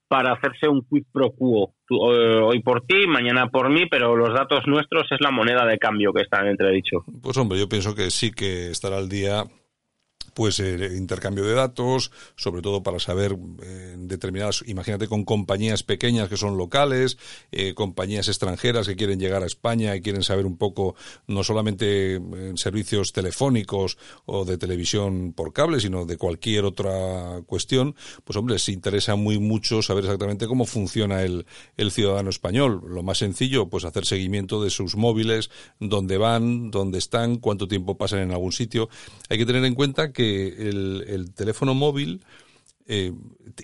[0.08, 1.74] para hacerse un quid pro quo.
[1.90, 5.78] Eh, hoy por ti, mañana por mí, pero los datos nuestros es la moneda de
[5.78, 7.06] cambio que está en entredicho.
[7.22, 9.44] Pues hombre, yo pienso que sí que estará al día
[10.38, 16.30] pues eh, intercambio de datos, sobre todo para saber eh, determinadas, imagínate con compañías pequeñas
[16.30, 17.18] que son locales,
[17.52, 20.94] eh, compañías extranjeras que quieren llegar a España y quieren saber un poco
[21.26, 27.96] no solamente en servicios telefónicos o de televisión por cable, sino de cualquier otra cuestión,
[28.24, 32.84] pues hombre, se interesa muy mucho saber exactamente cómo funciona el, el ciudadano español.
[32.88, 37.98] Lo más sencillo, pues hacer seguimiento de sus móviles, dónde van, dónde están, cuánto tiempo
[37.98, 38.88] pasan en algún sitio.
[39.30, 42.24] Hay que tener en cuenta que el, teléfono móvil
[42.86, 43.14] eh,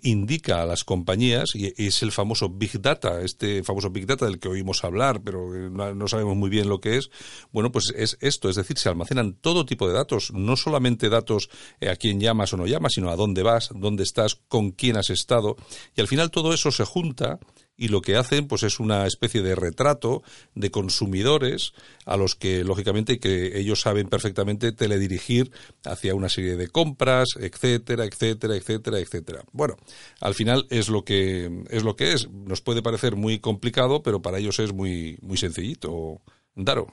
[0.02, 4.40] indica a las compañías, y es el famoso Big Data, este famoso Big Data del
[4.40, 7.10] que oímos hablar, pero no, sabemos muy bien lo que es,
[7.52, 11.50] bueno, pues es esto, es decir, se almacenan todo tipo de datos, no solamente datos
[11.80, 14.98] eh, a quién llamas o no llamas, sino a dónde vas, dónde estás, con quién
[14.98, 15.56] has estado,
[15.96, 17.40] y al final todo eso se junta
[17.76, 20.22] y lo que hacen pues es una especie de retrato
[20.54, 21.74] de consumidores
[22.06, 25.52] a los que lógicamente que ellos saben perfectamente teledirigir
[25.86, 29.42] hacia una serie de compras, etcétera, etcétera, etcétera, etcétera.
[29.52, 29.76] Bueno,
[30.22, 32.30] al final es lo que es lo que es.
[32.30, 36.22] Nos puede parecer muy complicado, pero para ellos es muy muy sencillito.
[36.56, 36.88] Daro.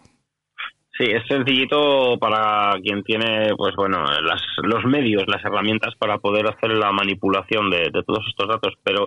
[0.96, 4.04] Sí, es sencillito para quien tiene, pues bueno,
[4.62, 9.06] los medios, las herramientas para poder hacer la manipulación de todos estos datos, pero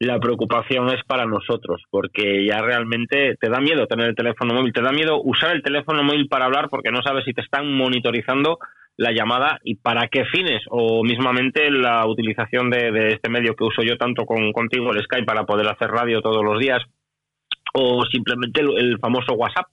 [0.00, 4.72] la preocupación es para nosotros, porque ya realmente te da miedo tener el teléfono móvil,
[4.72, 7.70] te da miedo usar el teléfono móvil para hablar porque no sabes si te están
[7.70, 8.58] monitorizando
[8.96, 13.82] la llamada y para qué fines, o mismamente la utilización de, este medio que uso
[13.82, 16.82] yo tanto con, contigo, el Skype, para poder hacer radio todos los días,
[17.74, 19.66] o simplemente el famoso WhatsApp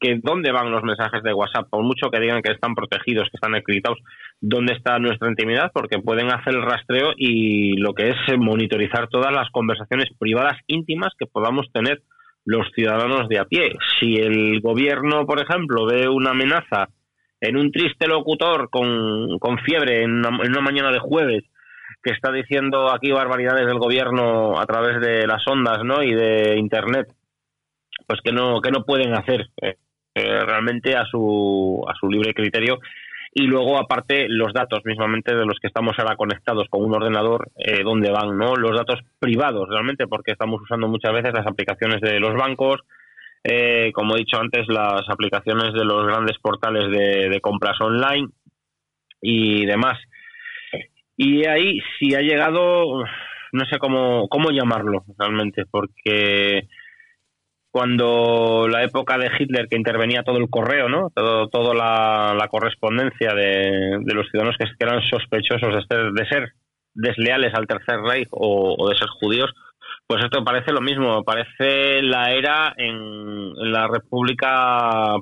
[0.00, 3.36] que dónde van los mensajes de WhatsApp, por mucho que digan que están protegidos, que
[3.36, 3.98] están encriptados,
[4.40, 9.32] dónde está nuestra intimidad, porque pueden hacer el rastreo y lo que es monitorizar todas
[9.32, 12.02] las conversaciones privadas íntimas que podamos tener
[12.44, 13.76] los ciudadanos de a pie.
[14.00, 16.88] Si el gobierno, por ejemplo, ve una amenaza
[17.40, 21.44] en un triste locutor con, con fiebre en una, en una mañana de jueves
[22.02, 26.02] que está diciendo aquí barbaridades del gobierno a través de las ondas ¿no?
[26.02, 27.08] y de Internet
[28.06, 29.76] pues que no, que no pueden hacer eh,
[30.14, 32.80] eh, realmente a su, a su libre criterio.
[33.34, 37.50] Y luego aparte los datos mismamente de los que estamos ahora conectados con un ordenador
[37.56, 42.02] eh, dónde van no los datos privados realmente porque estamos usando muchas veces las aplicaciones
[42.02, 42.82] de los bancos
[43.42, 48.28] eh, como he dicho antes las aplicaciones de los grandes portales de, compras online
[49.22, 49.98] y demás.
[51.16, 53.02] Y ahí si ha llegado
[53.52, 56.68] no sé cómo cómo llamarlo realmente porque
[57.72, 61.08] cuando la época de Hitler que intervenía todo el correo, ¿no?
[61.14, 66.52] Todo, toda la, correspondencia de, los ciudadanos que, eran sospechosos de ser, de ser
[66.92, 69.50] desleales al Tercer Reich o, de ser judíos,
[70.12, 75.14] pues esto parece lo mismo, parece la era en, la República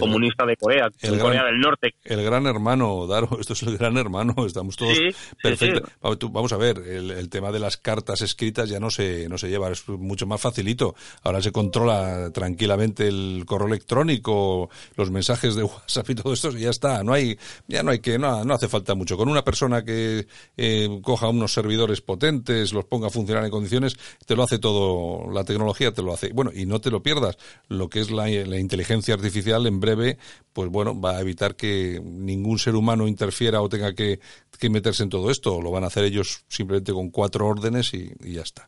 [0.00, 1.94] Comunista de Corea, en Corea del Norte.
[2.02, 4.98] El gran hermano, Daro, esto es el gran hermano, estamos todos
[5.40, 5.88] perfectos.
[6.32, 9.70] Vamos a ver, el, tema de las cartas escritas ya no se, no se lleva,
[9.70, 10.96] es mucho más facilito.
[11.22, 16.62] Ahora se controla tranquilamente el correo electrónico, los mensajes de WhatsApp y todo esto, y
[16.62, 19.16] ya está, no hay, ya no hay que, no, no hace falta mucho.
[19.16, 20.26] Con una persona que
[20.56, 23.96] eh, coja unos servidores potentes, los ponga a funcionar en condiciones,
[24.26, 26.32] te lo hace todo, la tecnología te lo hace.
[26.32, 27.36] Bueno, y no te lo pierdas,
[27.68, 30.18] lo que es la, inteligencia artificial en breve,
[30.52, 34.20] pues bueno, va a evitar que ningún ser humano interfiera o tenga que,
[34.70, 35.60] meterse en todo esto.
[35.60, 38.66] Lo van a hacer ellos simplemente con cuatro órdenes y, ya está.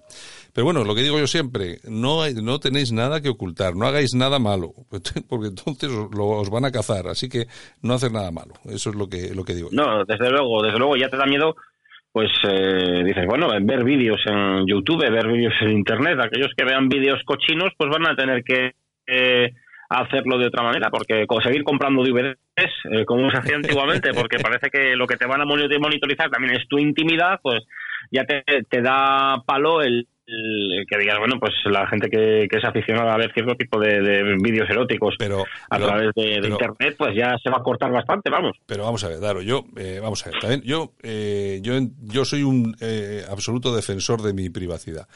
[0.52, 4.14] Pero bueno, lo que digo yo siempre, no, no tenéis nada que ocultar, no hagáis
[4.14, 4.74] nada malo,
[5.28, 7.46] porque entonces os, os van a cazar, así que
[7.80, 8.54] no hacer nada malo.
[8.66, 9.70] Eso es lo que, lo que digo.
[9.72, 11.56] No, desde luego, desde luego ya te da miedo
[12.16, 16.88] pues eh, dices, bueno, ver vídeos en YouTube, ver vídeos en Internet, aquellos que vean
[16.88, 18.72] vídeos cochinos, pues van a tener que
[19.06, 19.52] eh,
[19.90, 24.70] hacerlo de otra manera, porque seguir comprando DVDs, eh, como se hacía antiguamente, porque parece
[24.70, 27.66] que lo que te van a monitorizar también es tu intimidad, pues
[28.10, 32.64] ya te, te da palo el que digas, bueno, pues la gente que, que es
[32.64, 37.36] aficionada a ver cierto tipo de, vídeos eróticos pero, a través de, internet, pues ya
[37.42, 38.56] se va a cortar bastante, vamos.
[38.66, 42.24] Pero vamos a ver, Daro, yo, eh, vamos a ver, también yo, eh, yo, yo
[42.24, 45.06] soy un eh, absoluto defensor de mi privacidad.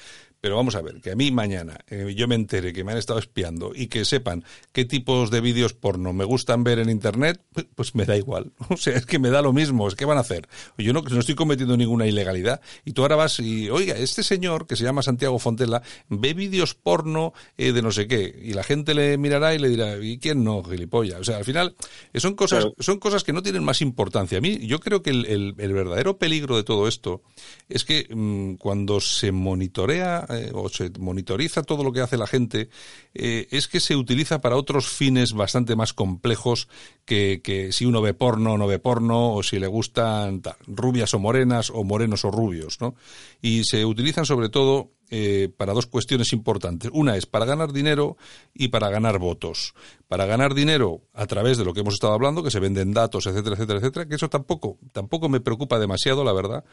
[0.41, 2.99] Pero vamos a ver, que a mí mañana eh, yo me entere que me han
[2.99, 7.43] estado espiando y que sepan qué tipos de vídeos porno me gustan ver en Internet,
[7.53, 8.53] pues, pues, me da igual.
[8.71, 9.87] O sea, es que me da lo mismo.
[9.89, 10.49] Es que van a hacer.
[10.79, 12.61] Yo no, no estoy cometiendo ninguna ilegalidad.
[12.85, 16.75] Y tú ahora vas y, oiga, este señor que se llama Santiago Fontela ve vídeos
[16.75, 18.41] porno eh, de no sé qué.
[18.43, 21.21] Y la gente le mirará y le dirá, ¿y quién no, gilipollas?
[21.21, 21.75] O sea, al final
[22.13, 24.39] eh, son cosas, son cosas que no tienen más importancia.
[24.39, 27.23] A mí, yo creo que el, verdadero peligro de todo esto
[27.69, 32.27] es que mm, cuando se monitorea eh, o se monitoriza todo lo que hace la
[32.27, 32.69] gente,
[33.15, 36.69] eh, es que se utiliza para otros fines bastante más complejos
[37.05, 41.15] que, que, si uno ve porno o no ve porno, o si le gustan rubias
[41.15, 42.95] o morenas, o morenos o rubios, ¿no?
[43.43, 46.89] Y se utilizan sobre todo eh, para dos cuestiones importantes.
[46.95, 48.17] Una es para ganar dinero
[48.55, 49.75] y para ganar votos.
[50.07, 53.27] Para ganar dinero a través de lo que hemos estado hablando, que se venden datos,
[53.27, 56.65] etcétera, etcétera, etcétera, que eso tampoco, tampoco me preocupa demasiado, la verdad.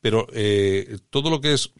[0.00, 0.26] Pero
[1.10, 1.72] todo lo que es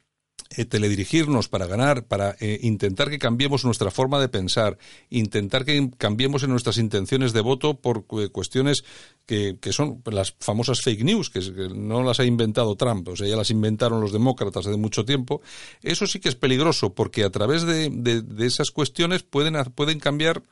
[0.57, 4.79] eh, teledirigirnos para ganar, para eh, intentar que cambiemos nuestra forma de pensar,
[5.11, 8.85] intentar que cambiemos en nuestras intenciones de voto por cuestiones
[9.27, 11.41] que, son las famosas fake news, que,
[11.75, 15.43] no las ha inventado Trump, o sea, ya las inventaron los demócratas hace mucho tiempo.
[15.83, 20.43] Eso sí que es peligroso, porque a través de, de esas cuestiones pueden, pueden cambiar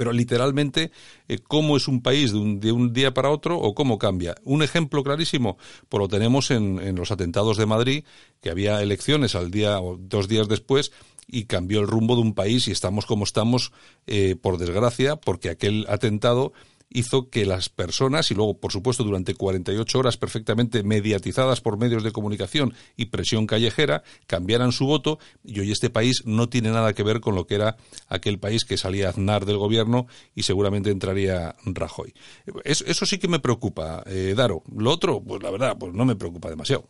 [0.00, 0.92] pero literalmente
[1.28, 4.34] eh, cómo es un país de un, de un, día para otro o cómo cambia.
[4.44, 5.58] Un ejemplo clarísimo,
[5.90, 8.04] pues lo tenemos en, los atentados de Madrid,
[8.40, 10.90] que había elecciones al día o dos días después
[11.26, 13.72] y cambió el rumbo de un país y estamos como estamos,
[14.06, 16.54] eh, por desgracia, porque aquel atentado
[16.90, 22.02] hizo que las personas, y luego, por supuesto, durante 48 horas perfectamente mediatizadas por medios
[22.02, 26.92] de comunicación y presión callejera, cambiaran su voto y hoy este país no tiene nada
[26.92, 27.76] que ver con lo que era
[28.08, 32.12] aquel país que salía Aznar del gobierno y seguramente entraría Rajoy.
[32.64, 34.62] Eso, sí que me preocupa, eh, Daro.
[34.76, 36.84] Lo otro, pues la verdad, pues no me preocupa demasiado.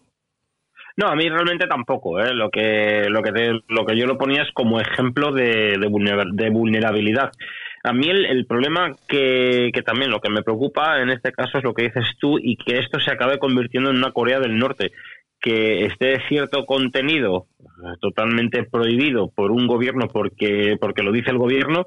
[0.96, 2.20] No, a mí realmente tampoco.
[2.20, 2.34] ¿eh?
[2.34, 3.30] Lo que lo que
[3.68, 7.32] lo que yo lo ponía es como ejemplo de, de vulnerabilidad.
[7.83, 11.72] A mí el, problema que, también lo que me preocupa en este caso es lo
[11.72, 14.93] que dices tú y que esto se acabe convirtiendo en una Corea del Norte,
[15.41, 17.47] que esté cierto contenido
[18.01, 21.87] totalmente prohibido por un gobierno porque, porque lo dice el gobierno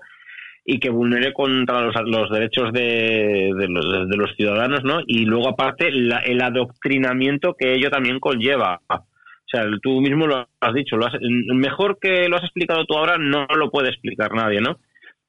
[0.66, 5.02] y que vulnere contra los, los derechos de, de, los, de, los, ciudadanos, ¿no?
[5.06, 8.82] Y luego aparte el adoctrinamiento que ello también conlleva.
[8.90, 9.06] O
[9.46, 13.18] sea, tú mismo lo has dicho, lo has, mejor que lo has explicado tú ahora
[13.20, 14.78] no lo puede explicar nadie, ¿no?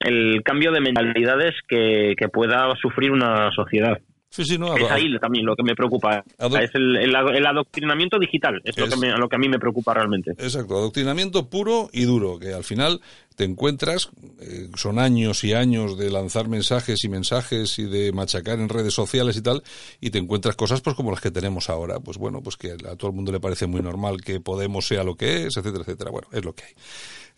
[0.00, 3.98] El cambio de mentalidades que, pueda sufrir una sociedad.
[4.34, 6.24] Sí, sí, no, es ahí también lo que me preocupa.
[6.38, 9.48] Ado- es el, el- el adoctrinamiento digital, es, Lo, que me- lo que a mí
[9.48, 10.32] me preocupa realmente.
[10.32, 13.00] Exacto, adoctrinamiento puro y duro, que al final
[13.36, 14.10] te encuentras,
[14.40, 18.92] eh, son años y años de lanzar mensajes y mensajes y de machacar en redes
[18.94, 19.62] sociales y tal,
[20.00, 22.96] y te encuentras cosas pues como las que tenemos ahora, pues bueno, pues que a
[22.96, 26.10] todo el mundo le parece muy normal que Podemos sea lo que es, etcétera, etcétera.
[26.10, 26.72] Bueno, es lo que hay.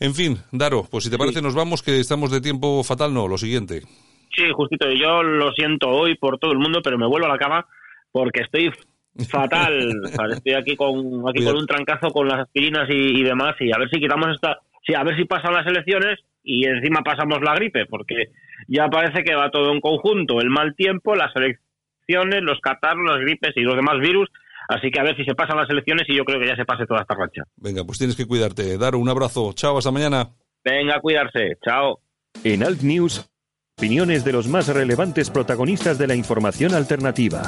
[0.01, 3.28] En fin, Daro, pues si te parece nos vamos, que estamos de tiempo fatal, no,
[3.28, 3.82] lo siguiente.
[4.37, 7.39] Sí, justito, yo lo siento hoy por todo el mundo, pero me vuelvo a la
[7.39, 7.66] cama
[8.12, 8.70] porque estoy
[9.28, 9.93] fatal.
[10.32, 10.97] Estoy aquí con
[11.28, 11.55] aquí Cuidado.
[11.55, 14.59] con un trancazo con las aspirinas y, y demás y a ver si quitamos esta,
[14.87, 18.26] sí, a ver si pasan las elecciones y encima pasamos la gripe, porque
[18.68, 23.20] ya parece que va todo en conjunto, el mal tiempo, las elecciones, los catarros, las
[23.20, 24.28] gripes y los demás virus.
[24.68, 26.64] Así que a ver si se pasan las elecciones y yo creo que ya se
[26.64, 27.43] pase toda esta racha.
[27.57, 28.76] Venga, pues tienes que cuidarte.
[28.78, 29.53] Daro, un abrazo.
[29.55, 30.28] Chao, hasta mañana.
[30.64, 31.57] Venga, a cuidarse.
[31.64, 32.01] Chao.
[32.45, 33.28] En Alt News,
[33.79, 37.43] opiniones de los más relevantes protagonistas de la información alternativa.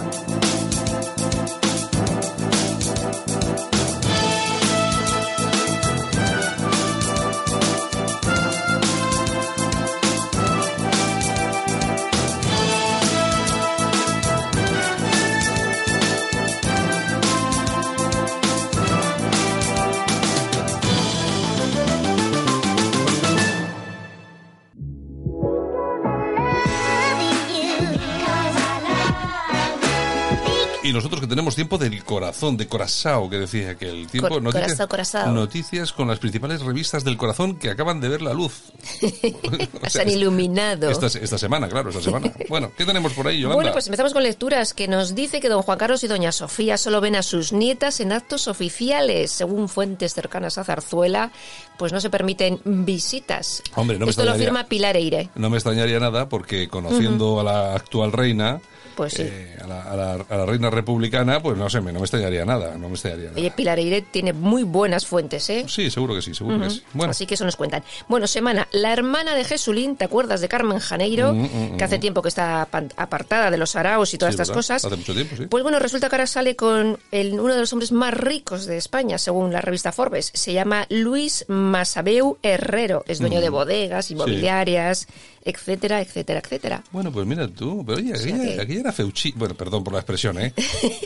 [31.28, 35.32] Tenemos tiempo del corazón, de Corazao, que decía que el tiempo Cor- Corazao, Corazao.
[35.32, 38.72] noticias con las principales revistas del corazón que acaban de ver la luz.
[39.82, 40.90] O Se sea, han iluminado.
[40.90, 42.32] Esta, esta semana, claro, esta semana.
[42.48, 43.54] Bueno, ¿qué tenemos por ahí, Yolanda?
[43.56, 46.76] Bueno, pues empezamos con lecturas que nos dice que don Juan Carlos y doña Sofía
[46.78, 49.30] solo ven a sus nietas en actos oficiales.
[49.30, 51.30] Según fuentes cercanas a Zarzuela,
[51.78, 53.62] pues no se permiten visitas.
[53.74, 55.30] Hombre, no me Esto lo firma Pilar Eire.
[55.34, 58.60] No me extrañaría nada porque conociendo a la actual reina,
[58.98, 59.22] Pues sí.
[59.22, 62.04] eh, a, la, a la- a la reina republicana, pues no sé, me- no me
[62.04, 63.38] extrañaría nada, no me extrañaría nada.
[63.38, 65.64] Oye, Pilar Eire tiene muy buenas fuentes, ¿eh?
[65.68, 66.82] Sí, seguro que sí, seguro que sí.
[66.94, 67.84] Bueno, Así que eso nos cuentan.
[68.08, 71.32] Bueno, semana, la hermana de Jesulín, ¿te acuerdas de Carmen Janeiro?
[71.32, 71.42] Mm,
[71.74, 72.62] mm, que hace tiempo que está
[72.96, 74.58] apartada de los araos y todas Sí, estas ¿verdad?
[74.58, 74.84] cosas.
[74.84, 75.46] Hace mucho tiempo, sí.
[75.46, 78.76] Pues bueno, resulta que ahora sale con el- uno de los hombres más ricos de
[78.78, 80.32] España, según la revista Forbes.
[80.34, 83.04] Se llama Luis Masabeu Herrero.
[83.06, 83.42] Es dueño Mm.
[83.42, 85.06] de bodegas, inmobiliarias,
[85.44, 86.82] etcétera, etcétera, etcétera.
[86.90, 89.92] Bueno, pues mira tú, pero oye, sea aquella, que- aquella era feuchi, bueno, perdón por
[89.92, 90.52] la expresión, ¿eh?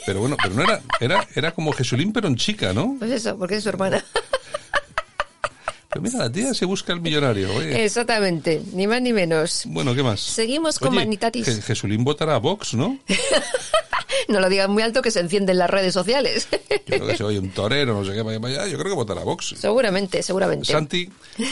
[0.07, 2.97] Pero bueno, pero no era, era, era como Jesulín, pero en chica, ¿no?
[2.99, 4.05] Pues eso, porque es su hermana.
[5.91, 7.85] Pero mira, la tía se busca el millonario, oye.
[7.85, 9.65] Exactamente, ni más ni menos.
[9.67, 10.21] Bueno, ¿qué más?
[10.21, 11.47] Seguimos con Oye, Manitatis.
[11.47, 12.99] Je- Jesulín votará a Vox, ¿no?
[14.29, 16.47] No lo digas muy alto que se encienden las redes sociales.
[16.71, 19.23] Yo creo que se oye un torero, no sé qué, vaya, yo creo que votará
[19.23, 19.55] a Vox.
[19.59, 20.71] seguramente, seguramente.
[20.71, 21.11] Santi,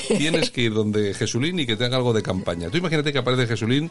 [0.08, 2.70] tienes que ir donde Jesulín y que te haga algo de campaña.
[2.70, 3.90] Tú imagínate que aparece Jesulín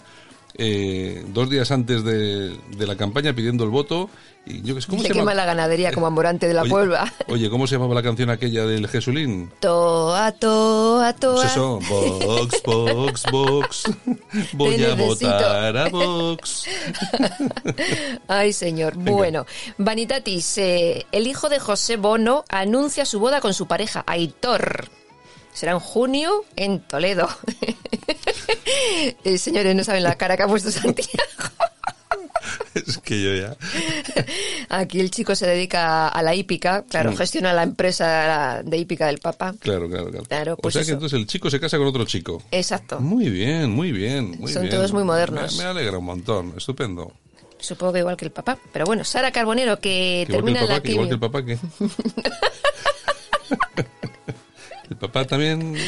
[0.55, 4.09] eh, dos días antes de, de la campaña pidiendo el voto
[4.45, 5.33] y yo ¿cómo Le se quema llama?
[5.35, 7.13] la ganadería como amorante de la Oye, Puebla.
[7.27, 9.51] Oye, ¿cómo se llamaba la canción aquella del Jesulín?
[9.59, 11.35] Toa, toa, toa.
[11.35, 13.83] Pues eso, Vox, Vox, Vox.
[14.53, 15.27] Voy Te a necesito.
[15.29, 16.65] votar a Vox.
[18.27, 18.95] Ay, señor.
[18.95, 19.45] Bueno,
[19.77, 24.89] Vanitatis, eh, el hijo de José Bono anuncia su boda con su pareja, Aitor.
[25.53, 27.27] Será en junio en Toledo.
[29.23, 31.09] Eh, señores, no saben la cara que ha puesto Santiago.
[32.73, 33.55] Es que yo ya.
[34.69, 37.17] Aquí el chico se dedica a la hípica, claro, Mm.
[37.17, 39.53] gestiona la empresa de hípica del papá.
[39.59, 40.25] Claro, claro, claro.
[40.25, 40.93] Claro, pues o sea que eso.
[40.93, 42.41] entonces el chico se casa con otro chico.
[42.51, 42.99] Exacto.
[42.99, 44.73] Muy bien, muy bien, muy Son bien.
[44.75, 45.57] todos muy modernos.
[45.57, 47.11] Me, me alegra un montón, estupendo.
[47.59, 48.57] Supongo que igual que el papá.
[48.71, 51.19] Pero bueno, Sara Carbonero, que Que que el termina papá, la que igual que el
[51.19, 51.57] papá, ¿qué?
[54.89, 55.75] el papá también...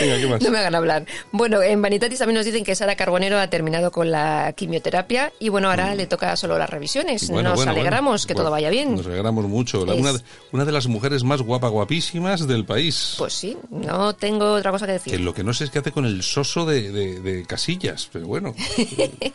[0.00, 0.40] Venga, ¿qué más?
[0.40, 1.04] No me hagan hablar.
[1.32, 5.48] Bueno, en Vanitatis también nos dicen que Sara Carbonero ha terminado con la quimioterapia y
[5.48, 7.28] bueno, ahora le toca solo las revisiones.
[7.28, 7.32] Mm.
[7.32, 8.26] Bueno, nos bueno, alegramos bueno.
[8.28, 8.94] que todo vaya bien.
[8.94, 9.84] Nos alegramos mucho.
[9.92, 10.20] Es- una, de,
[10.52, 13.16] una de las mujeres más guapa, guapísimas del país.
[13.18, 15.20] Pues sí, no tengo otra cosa que que decir.
[15.20, 18.28] lo que no sé es qué hace con el soso de, de- de casillas, pero
[18.28, 18.54] bueno.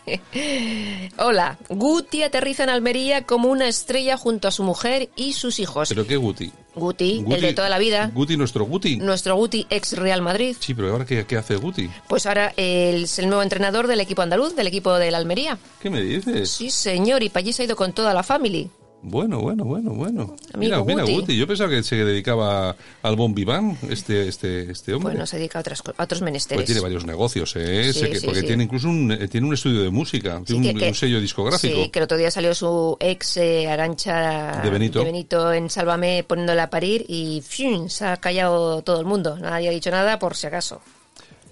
[1.17, 5.89] Hola, Guti aterriza en Almería como una estrella junto a su mujer y sus hijos.
[5.89, 6.49] ¿Pero qué Guti?
[6.79, 8.97] Guti, Guti- el de toda la vida, Guti, nuestro Guti.
[8.97, 10.55] nuestro Guti ex Real Madrid.
[10.59, 11.89] Sí, pero ahora qué, qué hace Guti?
[12.07, 15.57] Pues ahora es el nuevo entrenador del equipo andaluz, del equipo del Almería.
[15.81, 16.49] ¿Qué me dices?
[16.49, 18.67] Sí, señor, y para allí se ha ido con toda la familia.
[19.01, 20.35] Bueno, bueno, bueno, bueno.
[20.53, 21.13] Amigo mira, mira, Guti.
[21.15, 21.37] Guti.
[21.37, 25.11] Yo pensaba que se dedicaba al bon vivant, este, este, este hombre.
[25.13, 26.57] Bueno, se dedica a, otras, a otros menesteres.
[26.59, 27.93] Pues tiene varios negocios, ¿eh?
[27.93, 28.47] Sí, Sé que- sí, porque sí.
[28.47, 31.21] tiene incluso un, eh, tiene un estudio de música, tiene un, que- que- un sello
[31.21, 31.83] discográfico.
[31.83, 35.53] Sí, que el otro día salió su ex eh, Arancha De Benito.
[35.53, 37.87] en Sálvame poniéndola a parir y ¡fium!
[37.87, 39.37] se ha callado todo el mundo.
[39.37, 40.81] Nadie ha dicho nada por si acaso.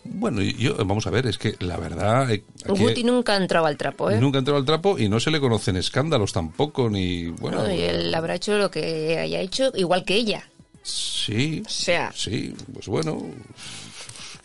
[0.09, 2.29] Bueno, y yo, vamos a ver, es que la verdad...
[2.31, 4.19] eh, Guti nunca ha entrado al trapo, ¿eh?
[4.19, 7.25] nunca ha entrado al trapo y no se le conocen escándalos tampoco, ni...
[7.27, 10.49] Bueno, No, y él habrá hecho lo que haya hecho, igual que ella.
[10.83, 13.21] sí, O sea, sí, pues bueno...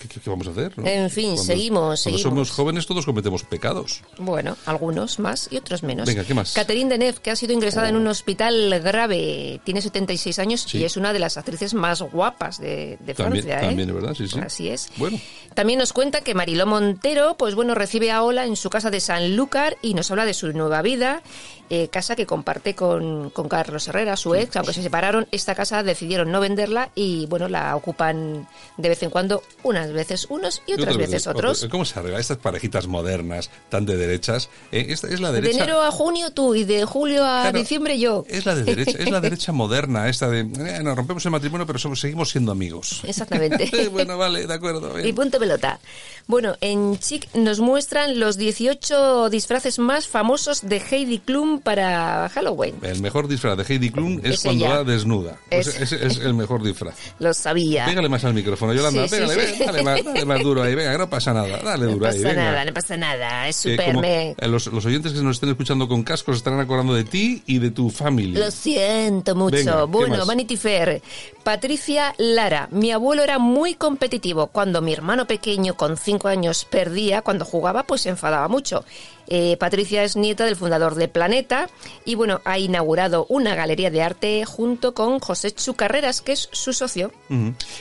[0.02, 0.76] ¿Qué, qué- qué vamos a hacer?
[0.76, 0.84] no?
[0.86, 2.22] En fin, seguimos, Cuando seguimos.
[2.22, 4.02] somos jóvenes todos cometemos pecados.
[4.18, 6.06] Bueno, algunos más y otros menos.
[6.08, 6.52] Venga, ¿qué más?
[6.54, 10.78] Catherine Deneuve, que ha sido ingresada en un hospital grave, tiene 76 años Sí.
[10.78, 13.58] y es una de las actrices más guapas de, de También, Francia.
[13.58, 13.66] ¿eh?
[13.66, 14.38] también verdad, sí, sí.
[14.40, 14.90] Así es.
[14.96, 15.18] Bueno,
[15.54, 19.00] También nos cuenta que Mariló Montero, pues bueno, recibe a Ola en su casa de
[19.00, 21.22] Sanlúcar y nos habla de su nueva vida,
[21.70, 25.82] eh, casa que comparte con, con Carlos Herrera, su ex, aunque se separaron, esta casa
[25.82, 30.74] decidieron no venderla y bueno, la ocupan de vez en cuando, unas veces unos y
[30.74, 31.66] otras veces otros.
[31.70, 34.48] ¿Cómo se arregla estas parejas modernas, tan de derechas?
[34.70, 35.64] Eh, esta es la De derecha...
[35.64, 38.24] enero a junio tú y de julio a Claro, diciembre yo.
[38.28, 41.66] Es la de derecha, es la derecha moderna, esta de eh, nos rompemos el matrimonio,
[41.66, 43.02] pero somos, seguimos siendo amigos.
[43.04, 43.88] Exactamente.
[43.92, 44.92] bueno, vale, de acuerdo.
[44.94, 45.06] bien.
[45.06, 45.80] Y punto pelota.
[46.26, 52.74] Bueno, en Chic nos muestran los 18 disfraces más famosos de Heidi Klum para Halloween.
[52.82, 54.76] El mejor disfraz de Heidi Klum es Es cuando ella.
[54.78, 55.36] va desnuda.
[55.50, 56.94] Pues Es- es el mejor disfraz.
[57.18, 57.84] Lo sabía.
[57.86, 59.02] Pégale más al micrófono, Yolanda.
[59.02, 59.56] Sí, sí, pégale, sí.
[59.58, 60.74] ven, dale, más, dale más duro ahí.
[60.74, 61.58] Venga, no pasa nada.
[61.58, 62.16] Dale No duro ahí.
[62.16, 62.42] pasa venga.
[62.44, 63.48] nada, no pasa nada.
[63.48, 63.86] Es Eh, súper...
[63.86, 67.04] como, me- eh, los, los oyentes que nos estén escuchando con cascos estarán acordando de
[67.04, 68.38] ti y de tu familia.
[68.44, 69.56] Lo siento mucho.
[69.56, 70.26] Venga, ¿qué bueno, más?
[70.26, 71.02] Vanity Fair.
[71.42, 72.68] Patricia Lara.
[72.70, 74.46] Mi abuelo era muy competitivo.
[74.46, 78.84] Cuando mi hermano pequeño con cinco años perdía, cuando jugaba, pues se enfadaba mucho.
[79.28, 81.68] Eh, Patricia es nieta del fundador de Planeta
[82.04, 86.48] y bueno, ha inaugurado una galería de arte junto con José Chu Carreras, que es
[86.52, 87.12] su socio.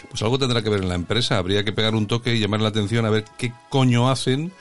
[0.09, 1.37] Pues algo tendrá que ver en la empresa.
[1.37, 4.51] Habría que pegar un toque y llamar la atención a ver qué coño hacen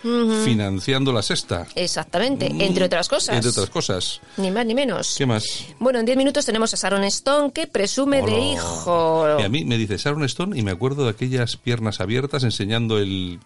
[0.44, 1.66] financiando la sexta.
[1.74, 3.34] Exactamente, Mm, entre otras cosas.
[3.36, 4.20] Entre otras cosas.
[4.36, 5.14] Ni más ni menos.
[5.16, 5.44] ¿Qué más?
[5.78, 9.26] Bueno, en 10 minutos tenemos a Sharon Stone que presume de hijo.
[9.38, 12.98] Y a mí me dice Sharon Stone y me acuerdo de aquellas piernas abiertas enseñando
[12.98, 13.40] el,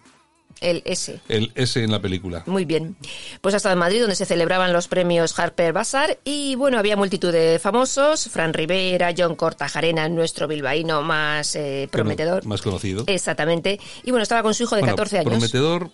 [0.61, 1.19] El S.
[1.27, 2.43] el S en la película.
[2.45, 2.95] Muy bien.
[3.41, 6.17] Pues ha estado en Madrid, donde se celebraban los premios Harper Bazaar.
[6.23, 12.45] Y bueno, había multitud de famosos: Fran Rivera, John Cortajarena, nuestro bilbaíno más eh, prometedor.
[12.45, 13.03] Más conocido.
[13.07, 13.79] Exactamente.
[14.03, 15.29] Y bueno, estaba con su hijo de Bueno, 14 años.
[15.31, 15.91] Prometedor,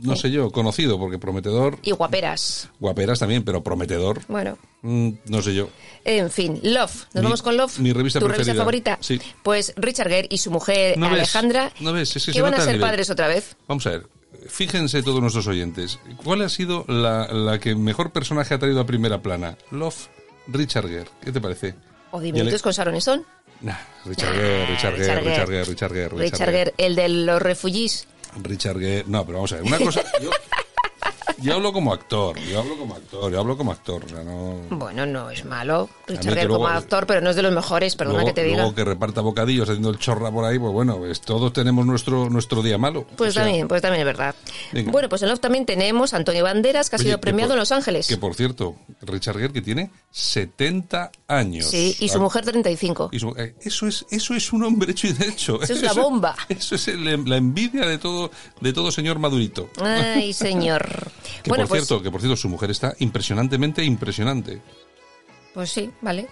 [0.00, 2.68] no sé yo, conocido, porque prometedor, Y guaperas.
[2.80, 4.58] guaperas también, pero prometedor, Bueno.
[4.82, 5.68] mm, no sé yo.
[6.04, 7.06] En fin, Love.
[7.12, 7.78] ¿Nos Mi- vamos con Love?
[7.78, 8.98] mi revista ¿Tu revista favorita?
[9.00, 9.20] Sí.
[9.42, 11.14] Pues Richard Gere y su mujer ¿No ves?
[11.18, 11.72] Alejandra.
[11.80, 12.14] ¿No ves?
[12.16, 13.56] Es que que se van a ser padres otra vez.
[13.68, 14.06] Vamos a ver,
[14.48, 18.86] fíjense todos nuestros oyentes, ¿cuál ha sido la, la que mejor personaje ha traído a
[18.86, 19.56] primera plana?
[19.70, 20.08] Love,
[20.48, 21.74] Richard Gere, ¿qué te parece?
[22.10, 23.22] O diminutos con Sharon Stone.
[23.60, 28.06] Nah, Richard Gere, Richard Gere, Richard Gere, Richard Gere, Richard Gere, el de los refugiés.
[28.42, 30.30] Richard Gere, no, pero vamos a ver, una cosa, yo,
[31.40, 34.56] yo hablo como actor, yo hablo como actor, yo hablo como actor, o sea, no...
[34.70, 35.88] Bueno, no es malo.
[36.06, 38.58] Richard Gere como actor, pero no es de los mejores, perdona luego, que te diga.
[38.58, 42.30] luego que reparta bocadillos haciendo el chorra por ahí, pues bueno, pues todos tenemos nuestro
[42.30, 43.04] nuestro día malo.
[43.16, 44.34] Pues O sea, también, pues también es verdad.
[44.72, 44.90] Venga.
[44.92, 47.56] Bueno, pues en Love también tenemos a Antonio Banderas, que ha oye, sido premiado por-
[47.56, 48.06] en Los Ángeles.
[48.06, 51.66] Que por cierto, Richard Gere que tiene 70 años.
[51.70, 53.08] Sí, y su Ah, mujer 35.
[53.12, 55.60] y su- eh, eso es eso es un hombre hecho y derecho.
[55.62, 56.36] Eso es la bomba.
[56.48, 59.70] Eso es el- la envidia de todo de todo señor madurito.
[59.80, 60.82] Ay, señor.
[61.42, 64.60] Que bueno, por pues, cierto, que por cierto su mujer está impresionantemente impresionante.
[65.54, 66.28] pues sí, vale.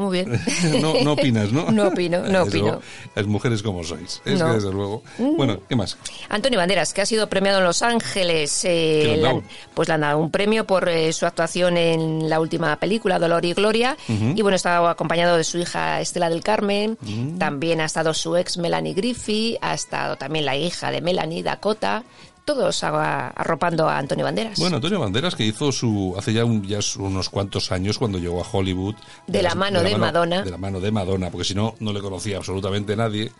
[0.00, 0.40] Muy bien.
[0.80, 1.70] No, no opinas, ¿no?
[1.70, 2.64] No opino, no Desde opino.
[2.66, 2.82] luego,
[3.14, 4.20] las mujeres como sois.
[4.24, 4.46] Es No.
[4.46, 5.02] que desde luego.
[5.18, 5.96] Bueno, ¿qué más?
[6.28, 9.42] Antonio Banderas, que ha sido premiado en Los Ángeles, eh, han-
[9.74, 13.44] pues le han dado un premio por eh, su actuación en la última película, Dolor
[13.44, 13.96] y Gloria.
[14.08, 16.98] Y bueno, estaba acompañado de su hija Estela del Carmen.
[17.00, 17.38] Mm.
[17.38, 22.04] También ha estado su ex Melanie Griffith, ha estado también la hija de Melanie, Dakota.
[22.46, 24.56] Todos a- arropando a Antonio Banderas.
[24.58, 28.40] Bueno, Antonio Banderas que hizo su hace ya, un- ya unos cuantos años cuando llegó
[28.40, 28.94] a Hollywood
[29.26, 30.42] De la mano de Madonna.
[30.42, 33.32] de la mano de Madonna, porque si no no le conocía absolutamente nadie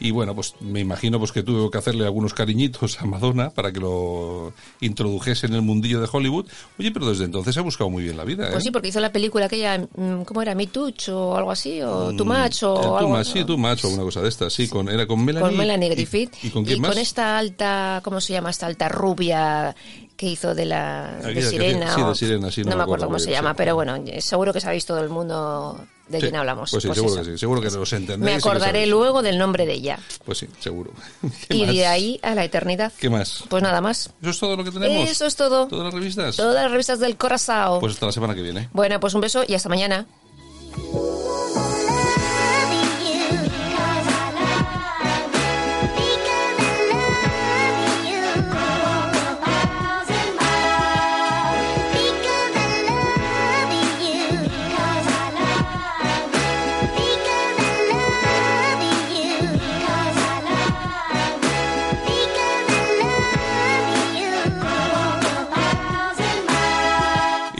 [0.00, 3.72] y bueno pues me imagino pues que tuvo que hacerle algunos cariñitos a Madonna para
[3.72, 6.46] que lo introdujese en el mundillo de Hollywood.
[6.78, 8.48] Oye, pero desde entonces ha buscado muy bien la vida.
[8.48, 8.52] ¿eh?
[8.52, 10.54] Pues sí, porque hizo la película aquella, mm, ¿cómo era?
[10.54, 11.80] ¿Me Touch o algo así?
[11.82, 14.68] ¿O Tu Match o Eh, algo más, sí, tú macho, una cosa de estas, sí,
[14.68, 15.48] con, era con Melanie.
[15.48, 16.32] Con Melanie Griffith.
[16.42, 16.96] ¿Y, con quién más?
[16.96, 18.50] esta alta, ¿cómo se llama?
[18.50, 19.74] Esta alta rubia
[20.20, 21.86] que hizo de la de Sirena.
[21.86, 23.54] hacía- sí, de o- Sirena, sí, no me me acuerdo acuerdo cómo se llama, sí.
[23.56, 26.70] pero bueno, seguro que sabéis todo el mundo de quién hablamos.
[26.70, 27.24] Pues sí, Pues seguro eso.
[27.24, 28.30] que sí, seguro que los entendéis.
[28.30, 29.98] Me acordaré luego del nombre de ella.
[30.26, 30.90] Pues sí, seguro.
[31.48, 31.74] ¿Qué Y más?
[31.74, 32.92] de ahí a la eternidad.
[33.00, 33.44] ¿Qué más?
[33.48, 34.10] Pues nada más.
[34.20, 35.08] ¿Eso es todo lo que tenemos?
[35.08, 35.66] Eso es todo.
[35.68, 36.36] ¿Todas las revistas?
[36.36, 37.80] Todas las revistas del Corazao.
[37.80, 38.68] Pues hasta la semana que viene.
[38.74, 40.06] Bueno, pues un beso y hasta mañana.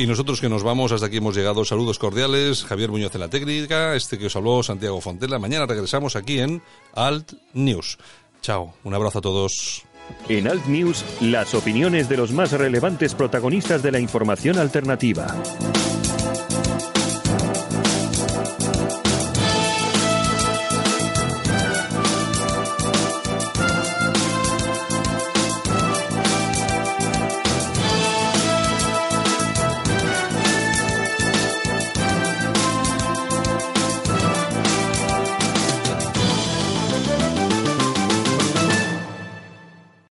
[0.06, 1.64] Nosotros que nos vamos, hasta aquí hemos llegado.
[1.64, 2.64] Saludos cordiales.
[2.64, 5.38] Javier Muñoz en la técnica, este que os habló Santiago Fontela.
[5.38, 6.62] Mañana regresamos aquí en
[6.94, 7.98] Alt News.
[8.40, 9.84] Chao, un abrazo a todos.
[10.28, 15.26] En Alt News, las opiniones de los más relevantes protagonistas de la información alternativa.